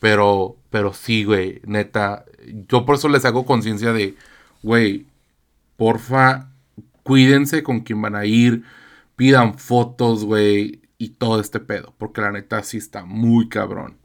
[0.00, 2.24] Pero, pero sí, güey, neta,
[2.68, 4.16] yo por eso les hago conciencia de,
[4.62, 5.06] güey,
[5.76, 6.50] porfa,
[7.04, 8.64] cuídense con quién van a ir,
[9.16, 13.96] pidan fotos, güey y todo este pedo, porque la neta sí está muy cabrón.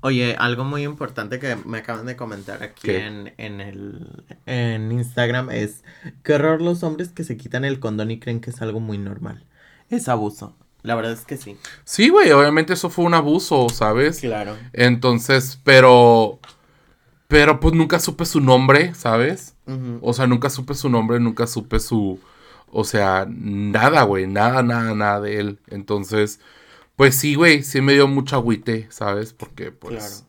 [0.00, 5.50] Oye, algo muy importante que me acaban de comentar aquí en, en, el en Instagram
[5.50, 5.84] es
[6.24, 8.98] qué horror los hombres que se quitan el condón y creen que es algo muy
[8.98, 9.44] normal.
[9.90, 10.56] Es abuso.
[10.82, 11.58] La verdad es que sí.
[11.84, 14.20] Sí, güey, obviamente eso fue un abuso, ¿sabes?
[14.20, 14.56] Claro.
[14.72, 16.38] Entonces, pero
[17.28, 19.54] pero pues nunca supe su nombre, ¿sabes?
[20.00, 22.18] O sea, nunca supe su nombre, nunca supe su
[22.72, 25.58] o sea, nada, güey, nada, nada, nada de él.
[25.68, 26.40] Entonces,
[26.96, 29.32] pues sí, güey, sí me dio mucho agüite, ¿sabes?
[29.32, 30.24] Porque, pues,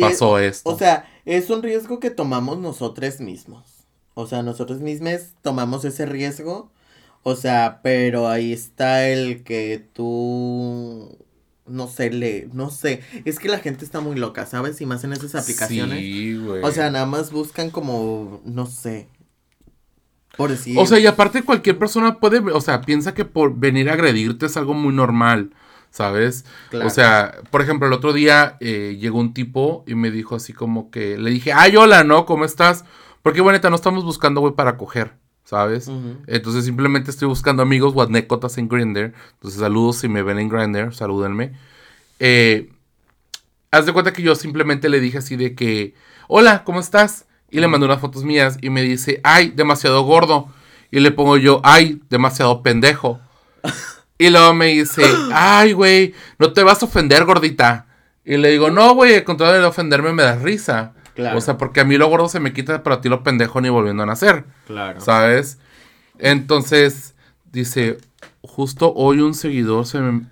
[0.00, 0.70] pasó esto.
[0.70, 3.64] O sea, es un riesgo que tomamos nosotros mismos.
[4.14, 6.70] O sea, nosotros mismos tomamos ese riesgo.
[7.28, 11.16] O sea, pero ahí está el que tú
[11.66, 14.80] no sé, le, no sé, es que la gente está muy loca, ¿sabes?
[14.80, 15.98] Y más en esas aplicaciones.
[15.98, 16.62] Sí, güey.
[16.62, 19.08] O sea, nada más buscan como, no sé,
[20.38, 24.46] o sea, y aparte cualquier persona puede, o sea, piensa que por venir a agredirte
[24.46, 25.50] es algo muy normal,
[25.90, 26.44] ¿sabes?
[26.84, 30.52] O sea, por ejemplo, el otro día eh, llegó un tipo y me dijo así
[30.52, 32.24] como que, le dije, ay, hola, ¿no?
[32.24, 32.84] ¿Cómo estás?
[33.22, 35.14] Porque, bonita, no estamos buscando, güey, para coger,
[35.48, 35.90] ¿sabes?
[36.26, 39.14] Entonces simplemente estoy buscando amigos guadnecotas en Grindr.
[39.32, 41.52] Entonces saludos si me ven en Grindr, salúdenme.
[42.18, 42.70] Eh,
[43.70, 45.94] haz de cuenta que yo simplemente le dije así de que,
[46.26, 47.24] hola, ¿cómo estás?
[47.50, 50.52] Y le mandó unas fotos mías y me dice, ay, demasiado gordo.
[50.90, 53.18] Y le pongo yo, ay, demasiado pendejo.
[54.18, 55.02] y luego me dice,
[55.32, 57.86] ay, güey, no te vas a ofender, gordita.
[58.22, 60.92] Y le digo, no, güey, al contrario de ofenderme me da risa.
[61.18, 61.36] Claro.
[61.36, 63.60] O sea, porque a mí lo gordo se me quita, pero a ti lo pendejo
[63.60, 64.44] ni volviendo a nacer.
[64.68, 65.00] Claro.
[65.00, 65.58] ¿Sabes?
[66.20, 67.16] Entonces,
[67.50, 67.98] dice,
[68.40, 70.26] justo hoy un seguidor se me,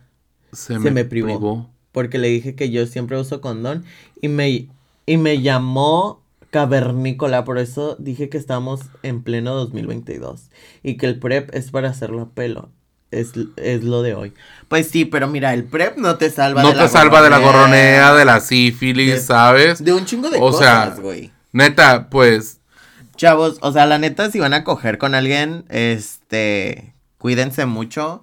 [0.53, 3.85] se, me, privó, Porque le dije que yo siempre uso condón
[4.23, 4.69] y me,
[5.07, 10.51] y me llamó cavernícola, por eso dije que estamos en pleno 2022
[10.85, 12.71] y que el prep es para hacerlo a pelo.
[13.21, 14.33] Es, es lo de hoy.
[14.69, 17.23] Pues sí, pero mira, el prep no te salva no de la No te salva
[17.23, 19.83] de la gorronea, de la sífilis, ¿sabes?
[19.83, 21.33] De un chingo de o cosas, güey.
[21.53, 22.61] Neta, pues.
[23.17, 26.95] Chavos, o sea, la neta, si van a coger con alguien, este.
[27.19, 28.23] Cuídense mucho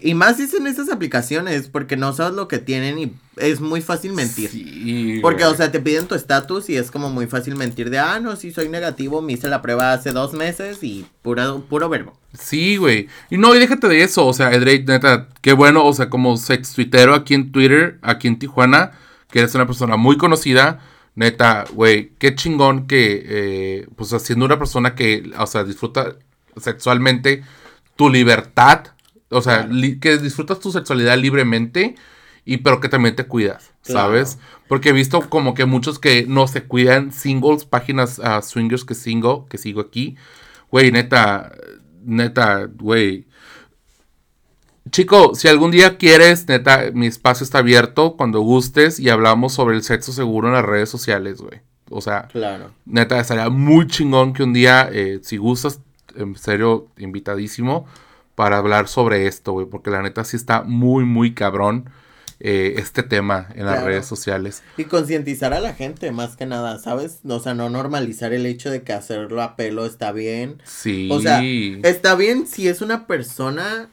[0.00, 4.12] y más dicen esas aplicaciones, porque no sabes lo que tienen y es muy fácil
[4.12, 5.20] mentir.
[5.22, 8.20] porque, o sea, te piden tu estatus y es como muy fácil mentir de, ah,
[8.20, 12.18] no, sí, soy negativo, me hice la prueba hace dos meses y puro, puro verbo.
[12.38, 13.08] Sí, güey.
[13.30, 16.36] Y no, y déjate de eso, o sea, Edrey, neta, qué bueno, o sea, como
[16.36, 18.92] sex tuitero aquí en Twitter, aquí en Tijuana,
[19.30, 20.80] que eres una persona muy conocida.
[21.16, 26.16] Neta, güey, qué chingón que, eh, pues, haciendo una persona que, o sea, disfruta
[26.56, 27.44] sexualmente
[27.96, 28.93] tu libertad,
[29.34, 29.68] o sea,
[30.00, 31.96] que disfrutas tu sexualidad libremente,
[32.44, 34.38] y pero que también te cuidas, ¿sabes?
[34.68, 38.94] Porque he visto como que muchos que no se cuidan, singles, páginas uh, swingers que
[38.94, 40.16] sigo, que sigo aquí.
[40.70, 41.52] Güey, neta,
[42.04, 43.26] neta, güey.
[44.90, 49.76] chico, si algún día quieres, neta, mi espacio está abierto cuando gustes y hablamos sobre
[49.76, 51.60] el sexo seguro en las redes sociales, güey.
[51.90, 52.70] O sea, claro.
[52.84, 55.80] neta, estaría muy chingón que un día, eh, si gustas,
[56.14, 57.86] en serio, invitadísimo
[58.34, 61.90] para hablar sobre esto, güey, porque la neta sí está muy, muy cabrón.
[62.40, 64.62] Eh, este tema en las redes sociales.
[64.76, 67.20] Y concientizar a la gente, más que nada, ¿sabes?
[67.26, 70.60] O sea, no normalizar el hecho de que hacerlo a pelo está bien.
[70.64, 71.08] Sí.
[71.10, 73.88] O sea, está bien si es una persona,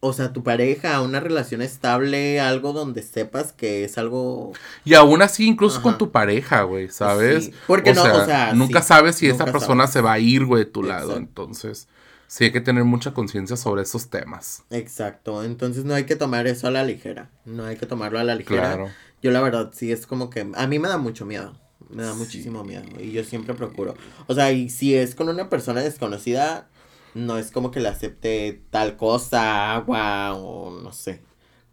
[0.00, 4.52] o sea, tu pareja, una relación estable, algo donde sepas que es algo...
[4.84, 7.50] Y aún así, incluso con tu pareja, güey, ¿sabes?
[7.66, 8.52] Porque no, o sea...
[8.52, 11.88] Nunca sabes si esa persona se va a ir, güey, de tu lado, entonces
[12.30, 14.62] sí hay que tener mucha conciencia sobre esos temas.
[14.70, 18.24] Exacto, entonces no hay que tomar eso a la ligera, no hay que tomarlo a
[18.24, 18.74] la ligera.
[18.74, 18.90] Claro.
[19.20, 21.58] Yo la verdad sí es como que a mí me da mucho miedo,
[21.88, 23.96] me da muchísimo miedo y yo siempre procuro.
[24.28, 26.68] O sea, y si es con una persona desconocida,
[27.14, 31.22] no es como que le acepte tal cosa, agua o no sé.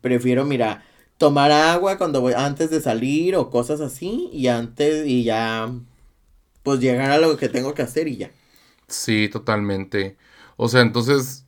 [0.02, 0.84] Prefiero, mira,
[1.20, 5.72] tomar agua cuando voy antes de salir o cosas así y antes y ya
[6.64, 8.32] pues llegar a lo que tengo que hacer y ya.
[8.88, 10.18] Sí, totalmente.
[10.58, 11.46] O sea, entonces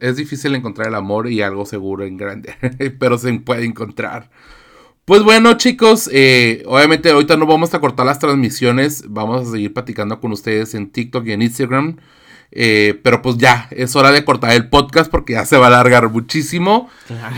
[0.00, 2.54] es difícil encontrar el amor y algo seguro en grande,
[2.98, 4.30] pero se puede encontrar.
[5.04, 9.72] Pues bueno, chicos, eh, obviamente ahorita no vamos a cortar las transmisiones, vamos a seguir
[9.72, 11.96] platicando con ustedes en TikTok y en Instagram.
[12.50, 15.68] Eh, pero pues ya, es hora de cortar el podcast porque ya se va a
[15.68, 16.88] alargar muchísimo.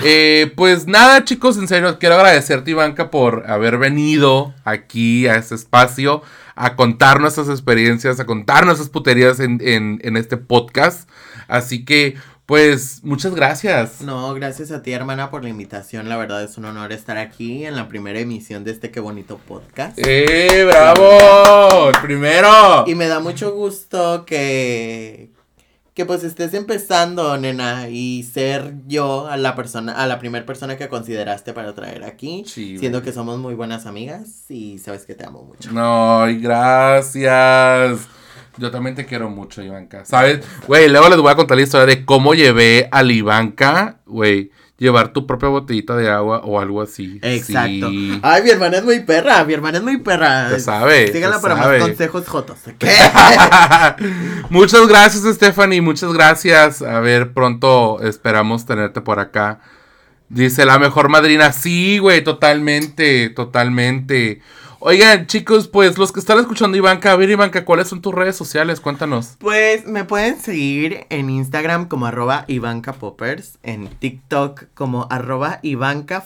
[0.04, 5.56] Eh, pues nada, chicos, en serio, quiero agradecerte, Ivanka, por haber venido aquí a este
[5.56, 6.22] espacio
[6.54, 11.08] a contar nuestras experiencias, a contar nuestras puterías en, en, este podcast.
[11.48, 12.16] Así que,
[12.50, 14.00] pues, muchas gracias.
[14.00, 16.08] No, gracias a ti, hermana, por la invitación.
[16.08, 19.38] La verdad es un honor estar aquí en la primera emisión de este qué bonito
[19.46, 19.96] podcast.
[20.04, 21.90] ¡Eh, bravo!
[21.90, 22.82] ¡El primero!
[22.88, 25.30] Y me da mucho gusto que,
[25.94, 30.76] que pues estés empezando, nena, y ser yo a la persona, a la primera persona
[30.76, 35.24] que consideraste para traer aquí, siendo que somos muy buenas amigas y sabes que te
[35.24, 35.70] amo mucho.
[35.70, 38.08] No, gracias.
[38.56, 40.04] Yo también te quiero mucho, Ivanka.
[40.04, 40.40] ¿Sabes?
[40.66, 44.50] Güey, luego les voy a contar la historia de cómo llevé a la Ivanka, güey
[44.80, 47.20] llevar tu propia botellita de agua o algo así.
[47.22, 47.88] Exacto.
[48.22, 50.48] Ay, mi hermana es muy perra, mi hermana es muy perra.
[50.48, 51.12] Te sabe.
[51.12, 52.58] Síganla para más consejos jotos.
[54.50, 56.80] muchas gracias, Stephanie, muchas gracias.
[56.80, 59.60] A ver, pronto esperamos tenerte por acá.
[60.30, 61.52] Dice la mejor madrina.
[61.52, 64.40] Sí, güey, totalmente, totalmente.
[64.82, 68.34] Oigan, chicos, pues los que están escuchando Ivanka, a ver Ivanka, ¿cuáles son tus redes
[68.34, 68.80] sociales?
[68.80, 69.36] Cuéntanos.
[69.38, 72.96] Pues me pueden seguir en Instagram como arroba Ivanka
[73.62, 76.22] en TikTok como arroba Ivanka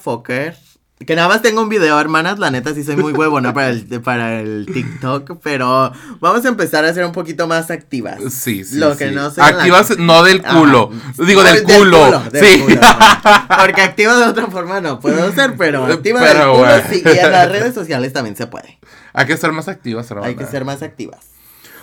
[0.98, 2.38] que nada más tengo un video, hermanas.
[2.38, 5.38] La neta, sí soy muy huevona para el, para el TikTok.
[5.42, 8.20] Pero vamos a empezar a ser un poquito más activas.
[8.32, 8.76] Sí, sí.
[8.76, 10.90] Lo que no Activas, no del culo.
[11.18, 12.22] Digo, del, culo.
[12.32, 12.64] sí.
[13.60, 17.02] Porque activa de otra forma no puedo ser, pero activa del culo sí.
[17.04, 18.78] Y en las redes sociales también se puede.
[19.12, 20.28] Hay que ser más activas, hermanas.
[20.28, 21.34] Hay que ser más activas.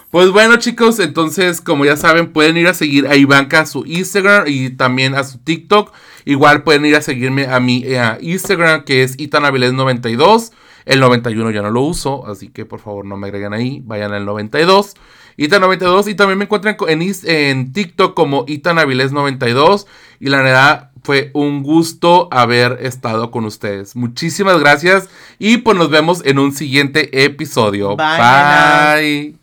[0.10, 3.86] Pues bueno, chicos, entonces, como ya saben, pueden ir a seguir a Ivanka a su
[3.86, 5.94] Instagram y también a su TikTok.
[6.26, 10.52] Igual pueden ir a seguirme a mi eh, Instagram, que es itanaviles92.
[10.86, 14.14] El 91 ya no lo uso, así que por favor no me agreguen ahí, vayan
[14.14, 14.96] al 92.
[15.38, 19.86] Ita92 y también me encuentran en, en TikTok como Itanaviles92.
[20.20, 23.96] Y la verdad fue un gusto haber estado con ustedes.
[23.96, 27.96] Muchísimas gracias y pues nos vemos en un siguiente episodio.
[27.96, 29.41] Bye.